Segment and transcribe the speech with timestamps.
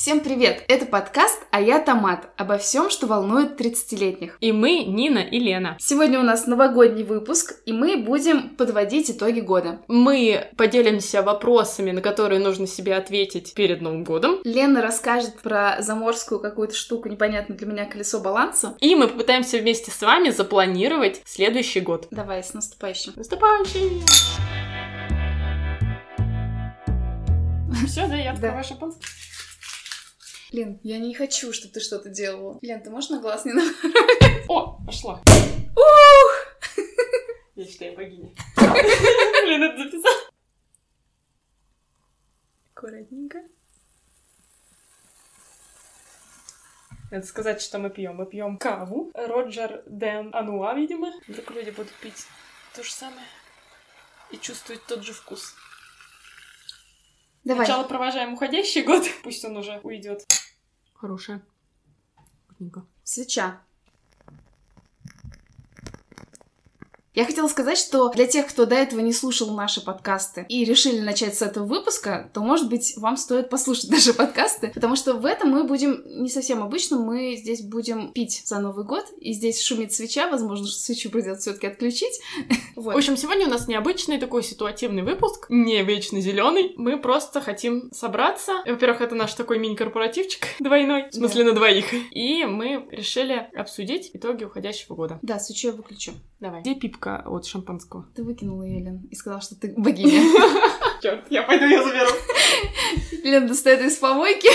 [0.00, 0.64] Всем привет!
[0.68, 4.38] Это подкаст «А я Томат» обо всем, что волнует 30-летних.
[4.40, 5.76] И мы, Нина и Лена.
[5.78, 9.82] Сегодня у нас новогодний выпуск, и мы будем подводить итоги года.
[9.88, 14.38] Мы поделимся вопросами, на которые нужно себе ответить перед Новым годом.
[14.42, 18.78] Лена расскажет про заморскую какую-то штуку, непонятную для меня, колесо баланса.
[18.80, 22.08] И мы попытаемся вместе с вами запланировать следующий год.
[22.10, 23.12] Давай, с наступающим.
[23.16, 24.02] Наступающий!
[27.86, 29.04] Все, да, я открываю шампанское.
[30.52, 32.58] Лен, я не хочу, чтобы ты что-то делала.
[32.60, 34.44] Лен, ты можешь на глаз не направить?
[34.48, 35.22] О, пошла.
[35.76, 36.76] Ух!
[37.54, 38.30] Я считаю, богиня.
[38.56, 40.12] Блин, это записал.
[42.74, 43.42] Аккуратненько.
[47.12, 48.16] Надо сказать, что мы пьем.
[48.16, 49.12] Мы пьем каву.
[49.14, 51.12] Роджер Дэн Ануа, видимо.
[51.28, 52.26] Так люди будут пить
[52.74, 53.26] то же самое.
[54.32, 55.54] И чувствовать тот же вкус.
[57.44, 57.64] Давай.
[57.64, 59.04] Сначала провожаем уходящий год.
[59.22, 60.26] Пусть он уже уйдет.
[60.94, 61.42] Хорошая.
[63.04, 63.60] Свеча.
[67.12, 71.00] Я хотела сказать, что для тех, кто до этого не слушал наши подкасты и решили
[71.00, 75.26] начать с этого выпуска, то, может быть, вам стоит послушать наши подкасты, потому что в
[75.26, 79.60] этом мы будем не совсем обычно, мы здесь будем пить за Новый год, и здесь
[79.60, 82.20] шумит свеча, возможно, что свечу придется все таки отключить.
[82.76, 86.74] В общем, сегодня у нас необычный такой ситуативный выпуск, не вечно зеленый.
[86.76, 88.62] Мы просто хотим собраться.
[88.64, 91.86] Во-первых, это наш такой мини-корпоративчик двойной, в смысле на двоих.
[92.12, 95.18] И мы решили обсудить итоги уходящего года.
[95.22, 96.12] Да, свечу я выключу.
[96.38, 96.60] Давай.
[96.60, 98.06] Где пипка от шампанского?
[98.14, 100.22] Ты выкинула ее, Лен, и сказала, что ты богиня.
[101.00, 102.10] Черт, я пойду ее заберу.
[103.24, 104.48] Лен достает из помойки,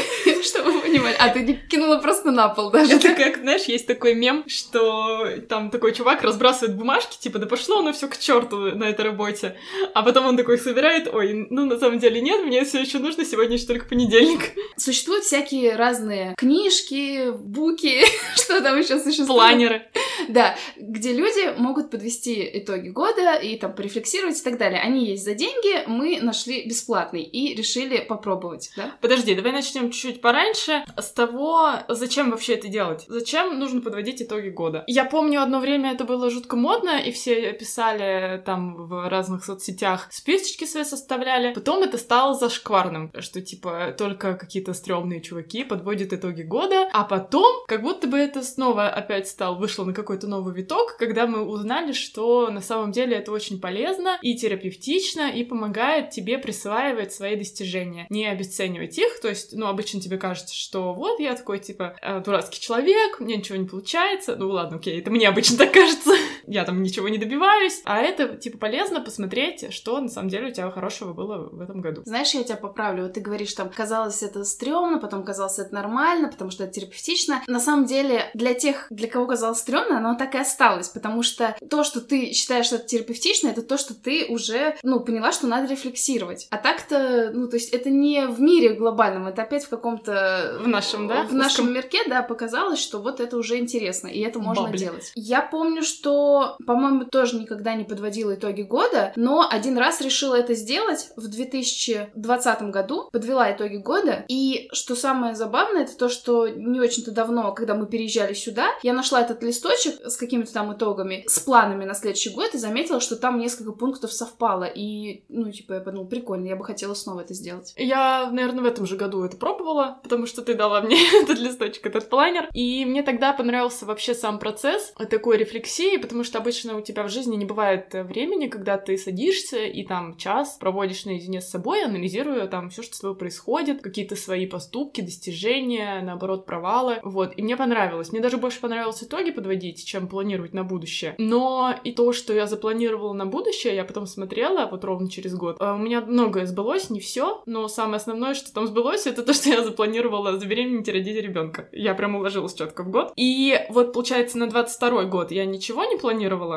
[0.43, 1.15] чтобы вы понимали.
[1.19, 2.95] А ты не кинула просто на пол даже.
[2.95, 7.79] Это как, знаешь, есть такой мем, что там такой чувак разбрасывает бумажки, типа, да пошло
[7.79, 9.57] оно все к черту на этой работе.
[9.93, 13.25] А потом он такой собирает, ой, ну на самом деле нет, мне все еще нужно,
[13.25, 14.53] сегодня еще только понедельник.
[14.77, 18.01] Существуют всякие разные книжки, буки,
[18.35, 19.27] что там еще существует.
[19.27, 19.83] Планеры.
[20.29, 24.81] Да, где люди могут подвести итоги года и там порефлексировать и так далее.
[24.81, 28.91] Они есть за деньги, мы нашли бесплатный и решили попробовать, да?
[28.99, 33.05] Подожди, давай начнем чуть-чуть пораньше с того, зачем вообще это делать.
[33.07, 34.83] Зачем нужно подводить итоги года?
[34.87, 40.07] Я помню, одно время это было жутко модно, и все писали там в разных соцсетях
[40.11, 41.53] списочки свои составляли.
[41.53, 47.63] Потом это стало зашкварным, что типа только какие-то стрёмные чуваки подводят итоги года, а потом
[47.67, 51.93] как будто бы это снова опять стал, вышло на какой-то новый виток, когда мы узнали,
[51.93, 58.07] что на самом деле это очень полезно и терапевтично, и помогает тебе присваивать свои достижения,
[58.09, 62.19] не обесценивать их, то есть, ну, обычно тебе кажется, что вот я такой, типа, э,
[62.19, 66.11] дурацкий человек, мне ничего не получается, ну, ладно, окей, это мне обычно так кажется,
[66.47, 70.51] я там ничего не добиваюсь, а это, типа, полезно посмотреть, что на самом деле у
[70.51, 72.01] тебя хорошего было в этом году.
[72.05, 76.29] Знаешь, я тебя поправлю, вот ты говоришь, там, казалось это стрёмно, потом казалось это нормально,
[76.29, 77.43] потому что это терапевтично.
[77.47, 81.55] На самом деле, для тех, для кого казалось стрёмно, оно так и осталось, потому что
[81.69, 85.47] то, что ты считаешь, что это терапевтично, это то, что ты уже, ну, поняла, что
[85.47, 86.47] надо рефлексировать.
[86.49, 90.59] А так-то, ну, то есть это не в мире глобальном, это опять в каком-то...
[90.61, 91.23] В нашем, да?
[91.23, 94.77] В нашем мирке, да, показалось, что вот это уже интересно, и это можно Бабли.
[94.77, 95.11] делать.
[95.15, 96.34] Я помню, что,
[96.65, 102.61] по-моему, тоже никогда не подводила итоги года, но один раз решила это сделать в 2020
[102.63, 107.75] году, подвела итоги года, и что самое забавное, это то, что не очень-то давно, когда
[107.75, 112.31] мы переезжали сюда, я нашла этот листочек с какими-то там итогами, с планами на следующий
[112.31, 116.55] год, и заметила, что там несколько пунктов совпало, и, ну, типа, я подумала, прикольно, я
[116.55, 117.73] бы хотела снова это сделать.
[117.77, 121.85] Я, наверное, в этом же году это пробовала, потому что ты дала мне этот листочек,
[121.85, 122.49] этот планер.
[122.53, 127.09] И мне тогда понравился вообще сам процесс такой рефлексии, потому что обычно у тебя в
[127.09, 131.83] жизни не бывает э, времени, когда ты садишься и там час проводишь наедине с собой,
[131.83, 136.99] анализируя там все, что с тобой происходит, какие-то свои поступки, достижения, наоборот, провалы.
[137.03, 137.33] Вот.
[137.37, 138.11] И мне понравилось.
[138.11, 141.15] Мне даже больше понравилось итоги подводить, чем планировать на будущее.
[141.17, 145.57] Но и то, что я запланировала на будущее, я потом смотрела вот ровно через год.
[145.59, 149.33] Э, У меня многое сбылось, не все, но самое основное, что там сбылось, это то,
[149.33, 151.69] что я запланировала забеременеть и родить ребенка.
[151.71, 153.13] Я прям уложилась четко в год.
[153.15, 156.14] И вот, получается, на 22 год я ничего не планировала,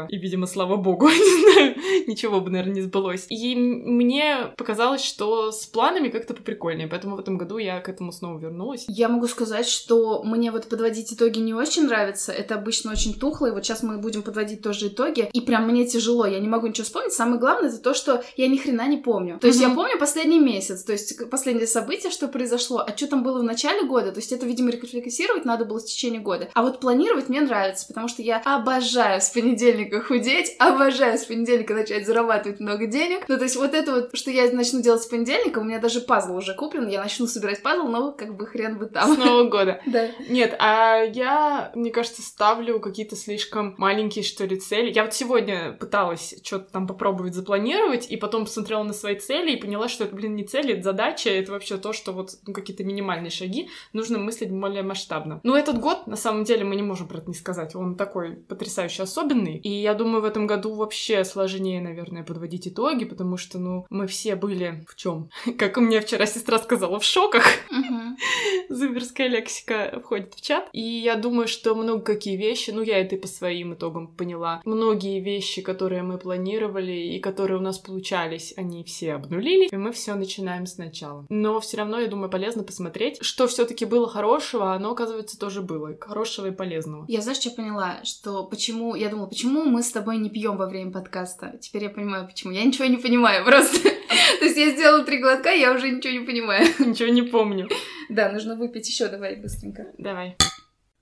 [0.09, 1.75] и, видимо, слава богу, не знаю,
[2.07, 3.27] ничего бы, наверное, не сбылось.
[3.29, 8.13] И мне показалось, что с планами как-то поприкольнее, поэтому в этом году я к этому
[8.13, 8.85] снова вернулась.
[8.89, 12.33] Я могу сказать, что мне вот подводить итоги не очень нравится.
[12.33, 15.29] Это обычно очень тухло, и вот сейчас мы будем подводить тоже итоги.
[15.33, 17.13] И прям мне тяжело, я не могу ничего вспомнить.
[17.13, 19.39] Самое главное это то, что я ни хрена не помню.
[19.41, 23.23] То есть я помню последний месяц, то есть последнее событие, что произошло, а что там
[23.23, 24.13] было в начале года.
[24.13, 26.49] То есть это, видимо, рефлексировать надо было в течение года.
[26.55, 31.73] А вот планировать мне нравится, потому что я обожаю вспоминать понедельника худеть, обожаю с понедельника
[31.75, 33.25] начать зарабатывать много денег.
[33.29, 36.01] Ну, то есть вот это вот, что я начну делать с понедельника, у меня даже
[36.01, 39.15] пазл уже куплен, я начну собирать пазл, но как бы хрен бы там.
[39.15, 39.81] С Нового года.
[39.89, 40.11] Да.
[40.29, 44.93] Нет, а я, мне кажется, ставлю какие-то слишком маленькие, что ли, цели.
[44.93, 49.57] Я вот сегодня пыталась что-то там попробовать запланировать, и потом посмотрела на свои цели и
[49.57, 52.85] поняла, что это, блин, не цели, это задача, это вообще то, что вот ну, какие-то
[52.85, 55.41] минимальные шаги, нужно мыслить более масштабно.
[55.43, 57.75] Но этот год, на самом деле, мы не можем про это не сказать.
[57.75, 59.38] Он такой потрясающе особенный.
[59.47, 64.07] И я думаю, в этом году вообще сложнее, наверное, подводить итоги, потому что, ну, мы
[64.07, 65.31] все были в чем?
[65.59, 67.45] Как у меня вчера сестра сказала, в шоках.
[68.69, 70.69] Зуберская лексика входит в чат.
[70.73, 74.61] И я думаю, что много какие вещи, ну, я это и по своим итогам поняла.
[74.65, 79.93] Многие вещи, которые мы планировали и которые у нас получались, они все обнулили, и мы
[79.93, 81.27] все начинаем сначала.
[81.29, 85.63] Но все равно, я думаю, полезно посмотреть, что все-таки было хорошего, а оно, оказывается, тоже
[85.63, 85.97] было.
[86.01, 87.05] Хорошего и полезного.
[87.09, 88.05] Я, знаешь, что поняла?
[88.05, 88.95] Что почему...
[88.95, 91.59] Я думала, почему мы с тобой не пьем во время подкаста?
[91.61, 92.53] Теперь я понимаю, почему.
[92.53, 93.91] Я ничего не понимаю просто.
[94.39, 96.67] То есть я сделала три глотка, я уже ничего не понимаю.
[96.79, 97.69] Ничего не помню.
[98.09, 99.87] Да, нужно выпить еще, давай быстренько.
[99.99, 100.37] Давай.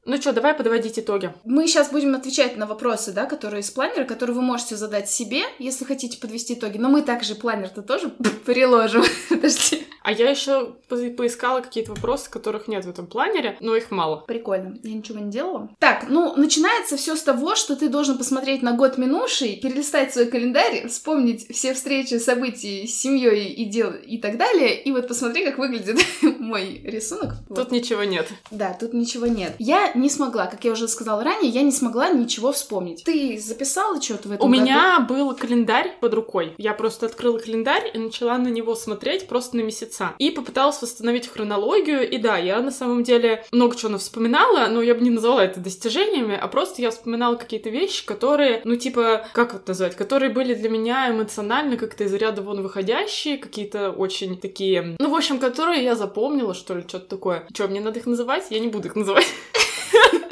[0.06, 1.32] Ну что, давай подводить итоги.
[1.44, 5.43] Мы сейчас будем отвечать на вопросы, да, которые из планера, которые вы можете задать себе,
[5.58, 6.79] если хотите подвести итоги.
[6.79, 8.11] Но мы также планер-то тоже
[8.47, 9.03] приложим.
[9.29, 9.85] Подожди.
[10.05, 14.19] А я еще поискала какие-то вопросы, которых нет в этом планере, но их мало.
[14.19, 14.79] Прикольно.
[14.85, 15.69] Я ничего не делала.
[15.81, 20.26] Так, ну, начинается все с того, что ты должен посмотреть на год минувший, перелистать свой
[20.26, 25.44] календарь, вспомнить все встречи, события с семьей и дел и так далее, и вот посмотри,
[25.44, 25.99] как выглядит
[26.38, 27.35] мой рисунок.
[27.49, 27.73] Тут вот.
[27.73, 28.29] ничего нет.
[28.52, 29.56] Да, тут ничего нет.
[29.59, 33.05] Я не смогла, как я уже сказала ранее, я не смогла ничего вспомнить.
[33.05, 34.63] Ты записала что-то в этом У году?
[34.63, 36.55] меня был календарь под рукой.
[36.59, 40.15] Я просто открыла календарь и начала на него смотреть просто на месяца.
[40.19, 42.09] И попыталась восстановить хронологию.
[42.09, 45.61] И да, я на самом деле много чего вспоминала, но я бы не назвала это
[45.61, 50.55] достижениями, а просто я вспоминала какие-то вещи, которые, ну типа, как это назвать, которые были
[50.55, 55.85] для меня эмоционально как-то из ряда вон выходящие, какие-то очень такие, ну, в общем, которые
[55.85, 57.47] я запомнила, что ли, что-то такое.
[57.55, 58.47] Что, мне надо их называть?
[58.51, 59.27] Я не буду их называть.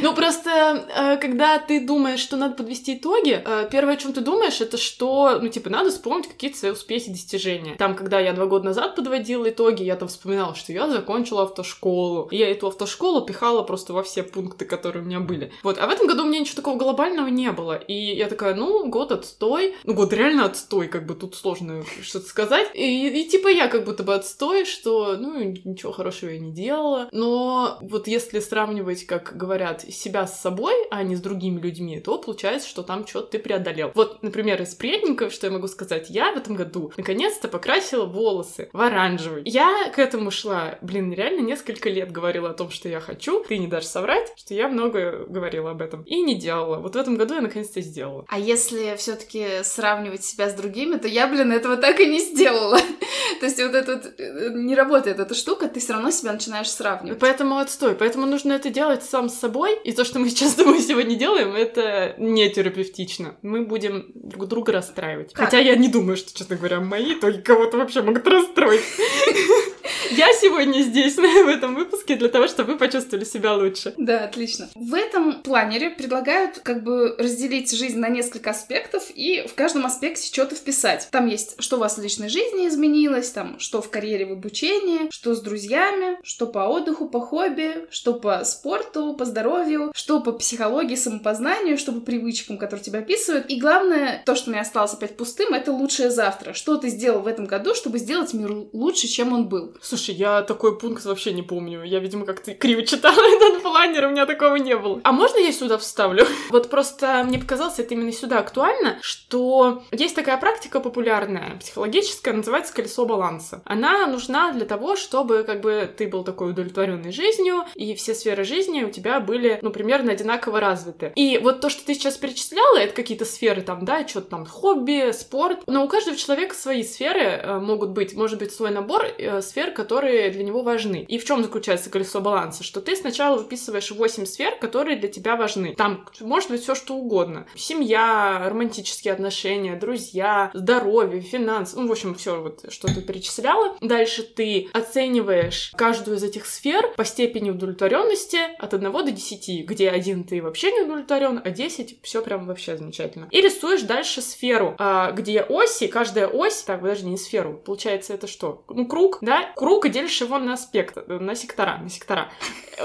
[0.05, 4.21] Ну, просто, э, когда ты думаешь, что надо подвести итоги, э, первое, о чем ты
[4.21, 7.75] думаешь, это что, ну, типа, надо вспомнить какие-то свои успехи, достижения.
[7.77, 12.29] Там, когда я два года назад подводила итоги, я там вспоминала, что я закончила автошколу.
[12.31, 15.53] И я эту автошколу пихала просто во все пункты, которые у меня были.
[15.63, 17.77] Вот, а в этом году у меня ничего такого глобального не было.
[17.77, 19.75] И я такая, ну, год отстой.
[19.85, 22.69] Ну, год реально отстой, как бы тут сложно что-то сказать.
[22.75, 27.09] И, и типа я как будто бы отстой, что, ну, ничего хорошего я не делала.
[27.11, 32.19] Но вот если сравнивать, как говорят, себя с собой, а не с другими людьми, то
[32.19, 33.93] получается, что там что-то ты преодолел.
[33.95, 38.69] Вот, например, из приятненького, что я могу сказать, я в этом году наконец-то покрасила волосы
[38.73, 39.43] в оранжевый.
[39.45, 43.45] Я к этому шла, блин, реально несколько лет говорила о том, что я хочу.
[43.45, 46.03] Ты не дашь соврать, что я много говорила об этом.
[46.03, 46.79] И не делала.
[46.79, 48.25] Вот в этом году я наконец-то сделала.
[48.29, 52.21] А если все таки сравнивать себя с другими, то я, блин, этого так и не
[52.21, 52.79] сделала.
[53.41, 56.71] То есть вот это вот э, не работает эта штука, ты все равно себя начинаешь
[56.71, 57.19] сравнивать.
[57.19, 57.95] Поэтому отстой.
[57.95, 61.15] Поэтому нужно это делать сам с собой, и то, что мы сейчас с тобой сегодня
[61.15, 63.37] делаем, это не терапевтично.
[63.43, 65.35] Мы будем друг друга расстраивать.
[65.35, 65.45] Как?
[65.45, 68.81] Хотя я не думаю, что, честно говоря, мои итоги кого-то вообще могут расстроить.
[70.11, 73.95] Я сегодня здесь, в этом выпуске, для того, чтобы вы почувствовали себя лучше.
[73.97, 74.69] Да, отлично.
[74.75, 80.27] В этом планере предлагают как бы разделить жизнь на несколько аспектов и в каждом аспекте
[80.27, 81.09] что-то вписать.
[81.11, 85.11] Там есть, что у вас в личной жизни изменилось, там, что в карьере, в обучении,
[85.11, 89.64] что с друзьями, что по отдыху, по хобби, что по спорту, по здоровью,
[89.95, 93.47] что по психологии, самопознанию, что по привычкам, которые тебя описывают.
[93.49, 96.53] И главное, то, что мне осталось опять пустым, это лучшее завтра.
[96.53, 99.75] Что ты сделал в этом году, чтобы сделать мир лучше, чем он был?
[99.83, 101.83] Слушай, я такой пункт вообще не помню.
[101.85, 105.01] Я, видимо, как-то криво читала этот планер, у меня такого не было.
[105.05, 106.27] А можно я сюда вставлю?
[106.51, 112.73] Вот просто мне показалось это именно сюда актуально, что есть такая практика популярная, психологическая, называется
[112.75, 113.63] колесо баланса.
[113.65, 118.45] Она нужна для того, чтобы как бы ты был такой удовлетворенной жизнью, и все сферы
[118.45, 121.13] жизни у тебя были, ну, примерно одинаково развиты.
[121.15, 125.13] И вот то, что ты сейчас перечисляла, это какие-то сферы там, да, что-то там, хобби,
[125.13, 129.41] спорт, но у каждого человека свои сферы э, могут быть, может быть, свой набор э,
[129.43, 131.05] сфер, которые для него важны.
[131.09, 132.65] И в чем заключается колесо баланса?
[132.65, 135.75] Что ты сначала выписываешь 8 сфер, которые для тебя важны.
[135.75, 137.47] Там может быть все что угодно.
[137.55, 143.77] Семья, романтические отношения, друзья, здоровье, финансы, ну, в общем, все вот, что ты перечисляла.
[143.81, 149.91] Дальше ты оцениваешь каждую из этих сфер по степени удовлетворенности от 1 до 10, где
[149.91, 153.29] один ты вообще не удовлетворен, а 10 все прям вообще замечательно.
[153.31, 158.27] И рисуешь дальше сферу, а, где оси, каждая ось, так, подожди, не сферу, получается это
[158.27, 158.65] что?
[158.69, 159.53] Ну, круг, да?
[159.57, 162.33] Круг и делишь его на аспект, на сектора, на сектора.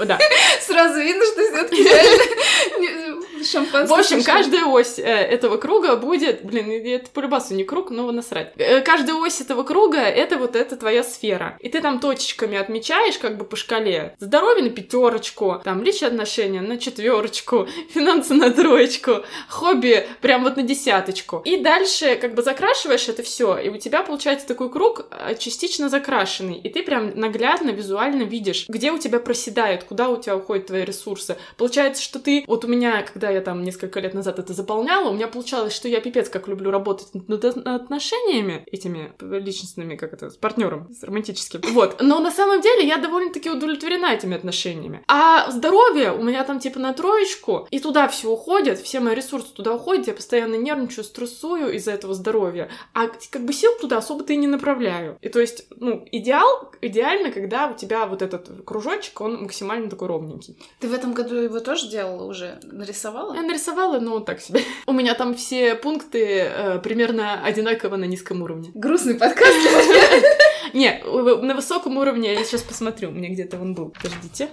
[0.04, 0.18] Да.
[0.60, 3.86] Сразу видно, что все-таки реально шампанское.
[3.86, 8.10] В общем, каждая ось э, этого круга будет, блин, это по любасу не круг, но
[8.12, 8.52] насрать.
[8.56, 11.56] Э, каждая ось этого круга— это вот эта твоя сфера.
[11.60, 14.14] И ты там точечками отмечаешь как бы по шкале.
[14.18, 20.62] Здоровье на пятерочку, там личные отношения на четверочку, финансы на троечку, хобби прям вот на
[20.62, 21.42] десяточку.
[21.44, 25.88] И дальше как бы закрашиваешь это все, и у тебя получается такой круг э, частично
[25.88, 26.58] закрашенный.
[26.58, 30.84] И ты прям наглядно, визуально видишь, где у тебя проседает, куда у тебя уходят твои
[30.84, 31.36] ресурсы.
[31.56, 32.44] Получается, что ты...
[32.46, 35.88] Вот у меня, когда я там несколько лет назад это заполняла, у меня получалось, что
[35.88, 41.60] я пипец как люблю работать над отношениями этими личностными, как это, с партнером, с романтическим.
[41.72, 42.00] Вот.
[42.00, 45.02] Но на самом деле я довольно-таки удовлетворена этими отношениями.
[45.08, 49.52] А здоровье у меня там типа на троечку, и туда все уходит, все мои ресурсы
[49.52, 52.70] туда уходят, я постоянно нервничаю, стрессую из-за этого здоровья.
[52.94, 55.18] А как бы сил туда особо-то и не направляю.
[55.20, 60.08] И то есть, ну, идеал, идеально, когда у тебя вот этот кружочек, он максимально такой
[60.08, 60.58] ровненький.
[60.78, 62.60] Ты в этом году его тоже делала уже?
[62.62, 63.29] Нарисовала?
[63.34, 64.60] Я нарисовала, но так себе.
[64.86, 68.70] У меня там все пункты э, примерно одинаково на низком уровне.
[68.74, 69.56] Грустный подкаст.
[70.72, 73.10] Не, на высоком уровне я сейчас посмотрю.
[73.10, 73.90] У меня где-то он был.
[73.90, 74.50] Подождите.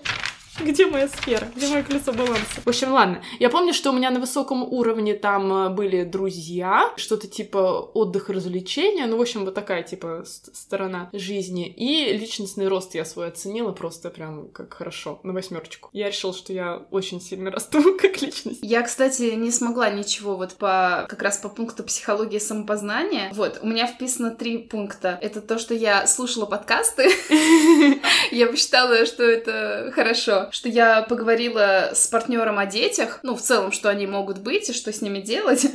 [0.64, 1.48] Где моя сфера?
[1.56, 2.62] Где мое колесо баланса?
[2.64, 3.22] В общем, ладно.
[3.40, 8.30] Я помню, что у меня на высоком уровне там э, были друзья, что-то типа отдых
[8.30, 9.06] и развлечения.
[9.06, 11.68] Ну, в общем, вот такая типа сторона жизни.
[11.68, 15.90] И личностный рост я свой оценила просто прям как хорошо, на восьмерочку.
[15.94, 18.60] Я решила, что я очень сильно расту как личность.
[18.62, 23.32] Я, кстати, не смогла ничего вот по как раз по пункту психологии самопознания.
[23.34, 25.20] Вот, у меня вписано три пункта.
[25.22, 27.10] Это то, что я слушала подкасты.
[28.32, 33.72] Я посчитала, что это хорошо что я поговорила с партнером о детях, ну, в целом,
[33.72, 35.66] что они могут быть и что с ними делать,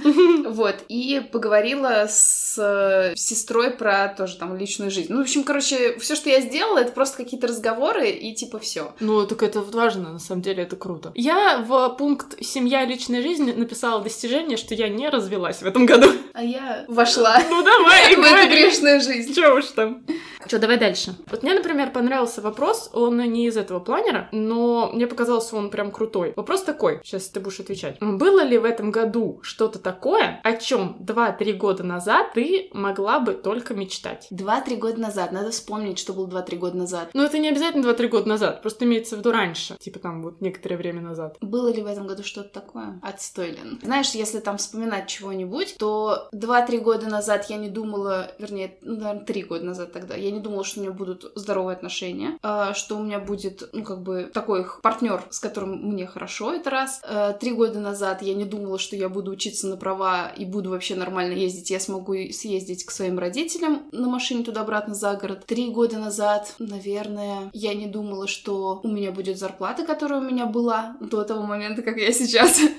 [0.47, 5.13] вот, и поговорила с э, сестрой про тоже там личную жизнь.
[5.13, 8.95] Ну, в общем, короче, все, что я сделала, это просто какие-то разговоры и типа все.
[9.01, 11.13] Ну, так это важно, на самом деле, это круто.
[11.15, 16.09] Я в пункт «Семья, личная жизнь» написала достижение, что я не развелась в этом году.
[16.35, 17.39] А я вошла.
[17.53, 19.35] Ну, давай, в эту грешную жизнь.
[19.35, 20.05] Чё уж там.
[20.49, 21.15] Чё, давай дальше.
[21.31, 24.62] Вот мне, например, понравился вопрос, он не из этого планера, но
[24.93, 26.33] мне показался он прям крутой.
[26.37, 27.99] Вопрос такой, сейчас ты будешь отвечать.
[28.01, 33.35] Было ли в этом году что-то такое, о чем 2-3 года назад ты могла бы
[33.35, 34.29] только мечтать?
[34.31, 37.11] 2-3 года назад, надо вспомнить, что было 2-3 года назад.
[37.15, 40.41] Ну, это не обязательно 2-3 года назад, просто имеется в виду раньше, типа там вот
[40.41, 41.37] некоторое время назад.
[41.41, 43.01] Было ли в этом году что-то такое?
[43.03, 43.81] Отстойлен.
[43.83, 49.25] Знаешь, если там вспоминать чего-нибудь, то 2-3 года назад я не думала, вернее, ну, наверное,
[49.25, 52.97] 3 года назад тогда, я не думала, что у меня будут здоровые отношения, а, что
[52.97, 57.01] у меня будет, ну, как бы, такой такой партнер, с которым мне хорошо, это раз.
[57.05, 60.71] Э, три года назад я не думала, что я буду учиться на права и буду
[60.71, 61.71] вообще нормально ездить.
[61.71, 65.45] Я смогу съездить к своим родителям на машине туда-обратно за город.
[65.47, 70.47] Три года назад, наверное, я не думала, что у меня будет зарплата, которая у меня
[70.47, 72.61] была до того момента, как я сейчас.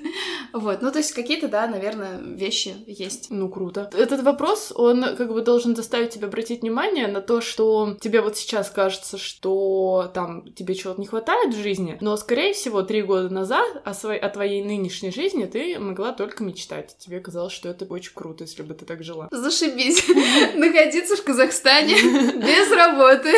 [0.54, 3.28] Вот, ну то есть какие-то, да, наверное, вещи есть.
[3.30, 3.90] Ну, круто.
[3.94, 8.38] Этот вопрос, он как бы должен заставить тебя обратить внимание на то, что тебе вот
[8.38, 13.30] сейчас кажется, что там тебе чего-то не хватает в жизни, но, скорее всего, три года
[13.30, 16.96] назад о, своей, о твоей нынешней жизни ты могла только мечтать.
[17.00, 19.30] Тебе казалось, что это очень круто, если бы ты так жила.
[19.32, 20.08] Зашибись.
[20.56, 21.96] Находиться в Казахстане
[22.36, 23.32] без работы.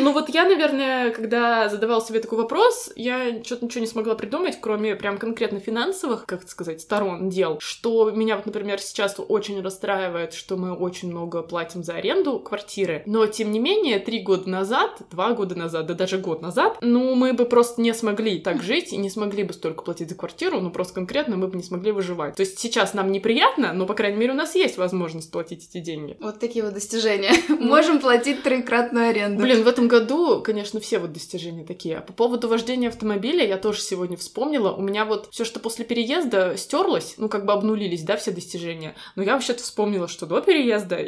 [0.00, 4.58] Ну вот я, наверное, когда задавал себе такой вопрос, я что-то ничего не смогла придумать,
[4.60, 7.58] кроме прям конкретно финансовых, как сказать, сторон дел.
[7.60, 13.02] Что меня вот, например, сейчас очень расстраивает, что мы очень много платим за аренду квартиры.
[13.06, 17.14] Но, тем не менее, три года назад, два года назад, да даже год назад, ну,
[17.14, 20.60] мы бы просто не смогли так жить и не смогли бы столько платить за квартиру,
[20.60, 22.36] ну, просто конкретно мы бы не смогли выживать.
[22.36, 25.82] То есть сейчас нам неприятно, но, по крайней мере, у нас есть возможность платить эти
[25.82, 26.16] деньги.
[26.20, 27.32] Вот такие вот достижения.
[27.48, 29.42] Можем платить трехкратную аренду.
[29.42, 31.98] Блин, в этом году, конечно, все вот достижения такие.
[31.98, 34.72] А по поводу вождения автомобиля я тоже сегодня вспомнила.
[34.72, 38.94] У меня вот все, что после переезда стерлось, ну, как бы обнулились, да, все достижения.
[39.16, 40.98] Но я вообще-то вспомнила, что до переезда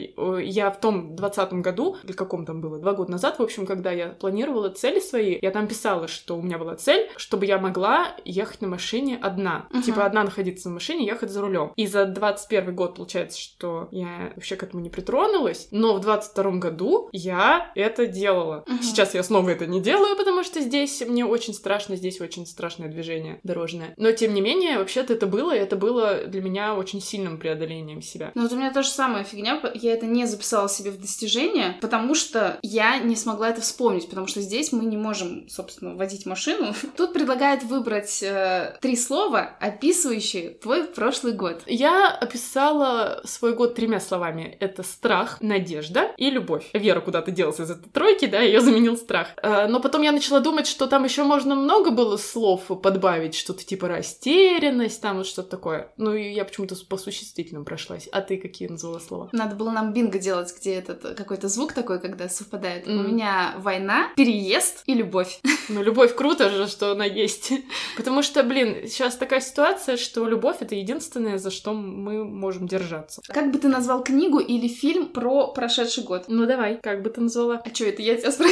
[0.41, 3.93] я в том двадцатом году, или каком там было, два года назад, в общем, когда
[3.93, 8.17] я планировала цели свои, я там писала, что у меня была цель, чтобы я могла
[8.25, 9.69] ехать на машине одна.
[9.71, 9.83] Uh-huh.
[9.83, 11.73] Типа одна находиться на машине, ехать за рулем.
[11.77, 15.69] И за 21 год получается, что я вообще к этому не притронулась.
[15.71, 18.65] Но в 22 году я это делала.
[18.75, 18.83] Угу.
[18.83, 22.89] Сейчас я снова это не делаю, потому что здесь мне очень страшно, здесь очень страшное
[22.89, 23.95] движение дорожное.
[23.97, 28.03] Но тем не менее, вообще-то это было, и это было для меня очень сильным преодолением
[28.03, 28.33] себя.
[28.35, 32.15] Ну вот у меня тоже самая фигня, я это не записала себе в достижение, потому
[32.15, 36.75] что я не смогла это вспомнить, потому что здесь мы не можем, собственно, водить машину.
[36.97, 41.63] Тут предлагают выбрать э, три слова, описывающие твой прошлый год.
[41.67, 44.57] Я описала свой год тремя словами.
[44.61, 46.71] Это страх, надежда и любовь.
[46.73, 49.29] Вера куда-то делась из этой тройки, да, ее заменил страх.
[49.43, 53.65] Э, но потом я начала думать, что там еще можно много было слов подбавить, что-то
[53.65, 55.93] типа растерянность, там вот что-то такое.
[55.97, 58.09] Ну и я почему-то по существительным прошлась.
[58.13, 59.29] А ты какие назвала слова?
[59.33, 62.87] Надо было нам бинго делать, где этот какой-то звук такой, когда совпадает.
[62.87, 62.97] Mm.
[62.97, 65.41] У меня война, переезд и любовь.
[65.69, 67.53] Ну, любовь круто же, что она есть.
[67.97, 73.23] Потому что, блин, сейчас такая ситуация, что любовь— это единственное, за что мы можем держаться.
[73.29, 76.25] Как бы ты назвал книгу или фильм про прошедший год?
[76.27, 77.63] Ну, давай, как бы ты назвала?
[77.65, 78.52] А что это я тебя спросила?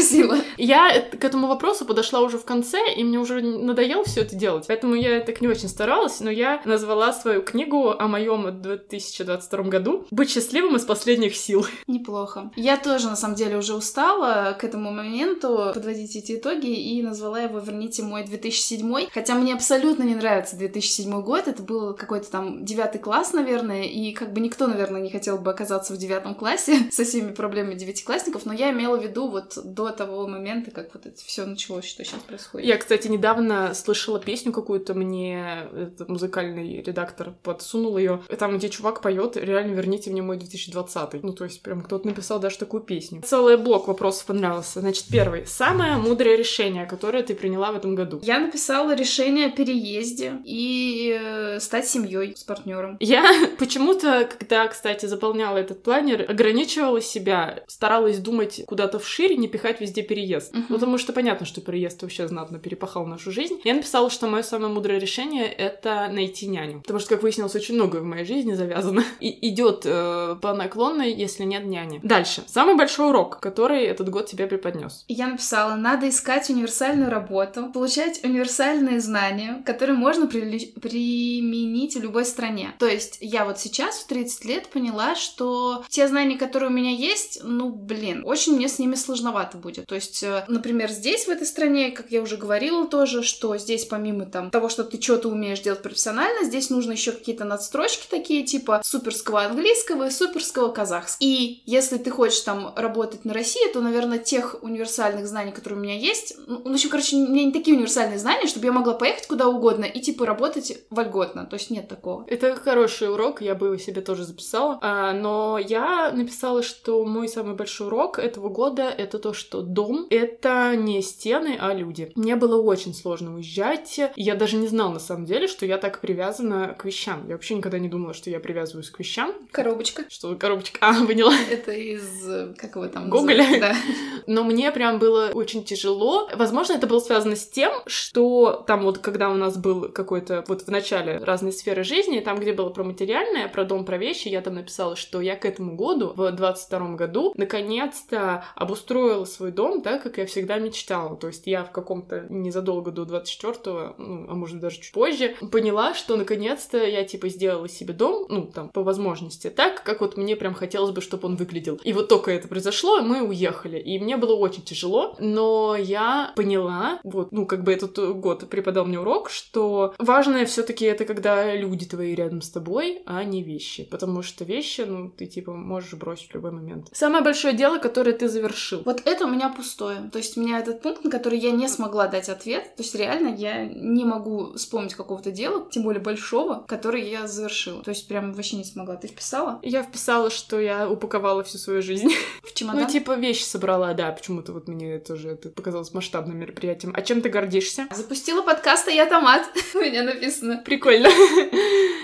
[0.56, 4.66] Я к этому вопросу подошла уже в конце, и мне уже надоело все это делать.
[4.68, 10.06] Поэтому я так не очень старалась, но я назвала свою книгу о моем 2022 году
[10.10, 11.66] «Быть счастливым из последних сил».
[11.86, 12.50] Неплохо.
[12.56, 17.40] Я тоже, на самом деле, уже устала к этому моменту подводить эти итоги и назвала
[17.40, 19.08] его «Верните мой 2007».
[19.12, 21.48] Хотя мне абсолютно не нравится 2007 год.
[21.48, 25.50] Это был какой-то там девятый класс, наверное, и как бы никто, наверное, не хотел бы
[25.50, 29.92] оказаться в девятом классе со всеми проблемами девятиклассников, но я имела в виду вот до
[29.92, 32.66] того момента, как вот это все началось, что сейчас происходит.
[32.66, 35.68] Я, кстати, недавно слышала песню какую-то, мне
[36.06, 41.20] музыкальный редактор подсунул ее, там, где чувак поет «Реально верните мне мой 2020».
[41.22, 43.22] Ну, то есть прям кто-то написал даже такую песню.
[43.22, 44.80] Целый блок вопросов понравился.
[44.80, 45.46] Значит, первый.
[45.46, 48.20] Самое мудрое решение, которое ты приняла в этом году?
[48.22, 52.96] Я написала решение о переезде и э, стать семьей с партнером.
[53.00, 53.24] Я
[53.58, 60.02] почему-то, когда, кстати, заполняла этот планер, ограничивала себя, старалась думать куда-то вширь, не пихать везде
[60.02, 60.54] переезд.
[60.54, 60.66] Uh-huh.
[60.68, 63.60] Потому что понятно, что переезд вообще знатно перепахал нашу жизнь.
[63.64, 66.80] Я написала, что мое самое мудрое решение— это найти няню.
[66.80, 69.04] Потому что, как выяснилось, очень многое в моей жизни завязано.
[69.20, 72.00] И идет э, по наклонной, если нет няни.
[72.02, 72.42] Дальше.
[72.46, 75.04] Самый большой урок, который этот год тебе преподнес.
[75.08, 80.66] Я написала, надо искать универсальную работу, получать универсальные знания, которые можно при...
[80.80, 82.74] применить в любой стране.
[82.78, 86.90] То есть я вот сейчас в 30 лет поняла, что те знания, которые у меня
[86.90, 89.86] есть, ну, блин, очень мне с ними сложновато будет.
[89.86, 93.84] То есть, э, например, здесь, в этой стране, как я уже говорила тоже, что здесь
[93.84, 98.42] помимо там того, что ты что-то умеешь делать профессионально, здесь нужно еще какие-то надстрочки такие,
[98.42, 101.18] типа суперского английского и суперского казахского.
[101.20, 105.82] И если ты хочешь там работать на России, то, наверное, тех универсальных знаний, которые у
[105.82, 109.26] меня есть, ну, общем, короче, у меня не такие универсальные знания, чтобы я могла поехать
[109.26, 111.46] куда угодно и, типа, работать вольготно.
[111.46, 112.24] То есть нет такого.
[112.26, 114.78] Это хороший урок, я бы его себе тоже записала.
[114.82, 120.06] А, но я написала, что мой самый большой урок этого года— это то, что дом—
[120.10, 122.12] это не стены, а люди.
[122.14, 124.00] Мне было очень сложно уезжать.
[124.16, 127.26] Я даже не знала, на самом деле, что я так привязана к вещам.
[127.28, 129.32] Я вообще никогда не думала, что я привязываюсь к вещам.
[129.50, 130.04] Коробочка.
[130.08, 130.78] Что коробочка?
[130.90, 131.34] А, поняла.
[131.50, 132.56] Это из...
[132.56, 133.10] Как его там?
[133.10, 133.46] Гоголя?
[133.60, 133.76] Да.
[134.26, 136.28] Но мне прям было очень тяжело.
[136.34, 140.62] Возможно, это было связано с тем, что там вот, когда у нас был какой-то вот
[140.62, 144.40] в начале разные сферы жизни, там, где было про материальное, про дом, про вещи, я
[144.40, 150.02] там написала, что я к этому году, в 22 году, наконец-то обустроила свой дом так,
[150.02, 151.16] как я всегда мечтала.
[151.16, 155.94] То есть я в каком-то незадолго до 24-го, ну, а может даже чуть позже, поняла,
[155.94, 160.36] что наконец-то я типа сделала себе дом, ну, там, по возможности, так, как вот мне
[160.36, 161.80] прям хотелось бы, чтобы он выглядел.
[161.84, 163.78] И вот только это произошло, мы уехали.
[163.78, 168.84] И мне было очень тяжело, но я поняла, вот, ну, как бы этот год преподал
[168.84, 173.42] мне урок, что важное все таки это когда люди твои рядом с тобой, а не
[173.42, 173.84] вещи.
[173.84, 176.88] Потому что вещи, ну, ты типа можешь бросить в любой момент.
[176.92, 178.82] Самое большое дело, которое ты завершил.
[178.84, 180.08] Вот это меня пустое.
[180.12, 182.76] То есть у меня этот пункт, на который я не смогла дать ответ.
[182.76, 187.82] То есть реально я не могу вспомнить какого-то дела, тем более большого, который я завершила.
[187.82, 188.96] То есть прям вообще не смогла.
[188.96, 189.60] Ты вписала?
[189.62, 192.12] Я вписала, что я упаковала всу свою жизнь.
[192.42, 192.82] В чемодан?
[192.82, 194.10] Ну, типа вещи собрала, да.
[194.12, 196.92] Почему-то вот мне тоже это показалось масштабным мероприятием.
[196.96, 197.86] А чем ты гордишься?
[197.94, 199.42] Запустила подкаст «А я томат».
[199.74, 200.62] У меня написано.
[200.64, 201.08] Прикольно.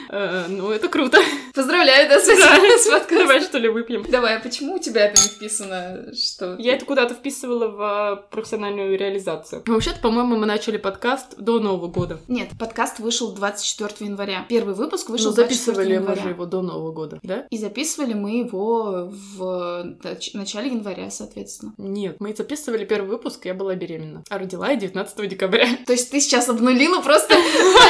[0.09, 1.19] Э, ну, это круто.
[1.53, 3.19] Поздравляю, да, с подкастом.
[3.19, 4.05] Давай, что ли, выпьем.
[4.09, 6.15] Давай, а почему у тебя это не вписано?
[6.15, 6.55] Что?
[6.61, 9.63] Я это куда-то вписывала в профессиональную реализацию.
[9.67, 12.21] Вообще-то, по-моему, мы начали подкаст до Нового года.
[12.29, 14.45] Нет, подкаст вышел 24 января.
[14.49, 16.01] Первый выпуск вышел ну, 24 января.
[16.01, 17.47] записывали мы же его до Нового года, да?
[17.51, 19.97] И записывали мы его в
[20.35, 21.75] начале января, соответственно.
[21.79, 24.23] Нет, мы записывали первый выпуск, я была беременна.
[24.29, 25.67] А родила я 19 декабря.
[25.87, 27.35] То есть ты сейчас обнулила просто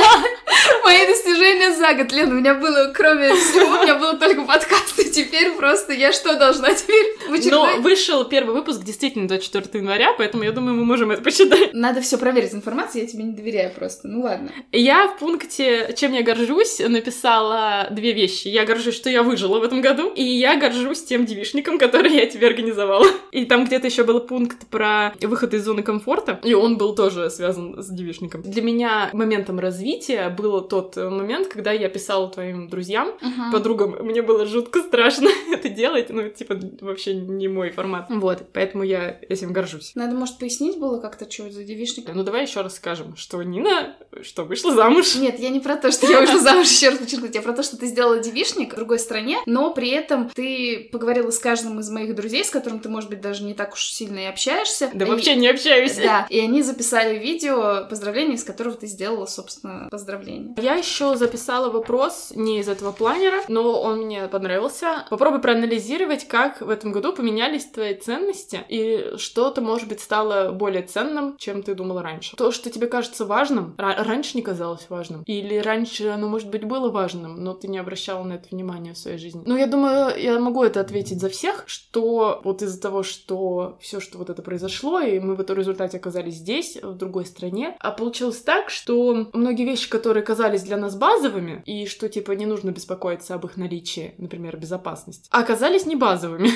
[0.84, 2.12] Мои достижения за год.
[2.12, 6.12] Лен, у меня было, кроме всего, у меня было только подкаст, и теперь просто я
[6.12, 7.76] что должна теперь в очередной...
[7.76, 11.74] Но вышел первый выпуск действительно 24 января, поэтому я думаю, мы можем это посчитать.
[11.74, 14.08] Надо все проверить информацию, я тебе не доверяю просто.
[14.08, 14.50] Ну ладно.
[14.72, 18.48] Я в пункте «Чем я горжусь» написала две вещи.
[18.48, 22.26] Я горжусь, что я выжила в этом году, и я горжусь тем девишником, который я
[22.26, 23.06] тебе организовала.
[23.32, 27.30] И там где-то еще был пункт про выход из зоны комфорта, и он был тоже
[27.30, 28.42] связан с девишником.
[28.42, 33.52] Для меня моментом развития был тот момент, когда я писала твоим друзьям, Ага.
[33.52, 38.06] подругам, мне было жутко страшно это делать, ну, типа, вообще не мой формат.
[38.08, 39.92] Вот, поэтому я этим горжусь.
[39.94, 42.06] Надо, может, пояснить было как-то, что это за девишник?
[42.14, 45.14] Ну, давай еще раз скажем, что Нина, что вышла замуж.
[45.16, 47.62] Нет, я не про то, что я вышла замуж, еще раз подчеркнуть, я про то,
[47.62, 51.90] что ты сделала девишник в другой стране, но при этом ты поговорила с каждым из
[51.90, 54.90] моих друзей, с которым ты, может быть, даже не так уж сильно и общаешься.
[54.94, 55.96] Да И- вообще не общаюсь.
[55.96, 59.88] Да, и они записали видео поздравления, из которого ты сделала, собственно,
[60.46, 60.76] поздравления.
[60.76, 65.06] Я еще записала вопрос не из этого планера, но он мне понравился.
[65.10, 70.82] Попробуй проанализировать, как в этом году поменялись твои ценности и что-то, может быть, стало более
[70.82, 72.36] ценным, чем ты думала раньше.
[72.36, 75.22] То, что тебе кажется важным, ра- раньше не казалось важным.
[75.26, 78.98] Или раньше оно, может быть, было важным, но ты не обращала на это внимания в
[78.98, 79.42] своей жизни.
[79.46, 84.00] Ну, я думаю, я могу это ответить за всех, что вот из-за того, что все,
[84.00, 87.90] что вот это произошло, и мы в этом результате оказались здесь, в другой стране, а
[87.90, 92.70] получилось так, что многие вещи, которые казались для нас базовыми, и что, типа, не нужно
[92.70, 96.50] беспокоиться об их наличии, например, безопасность, оказались не базовыми.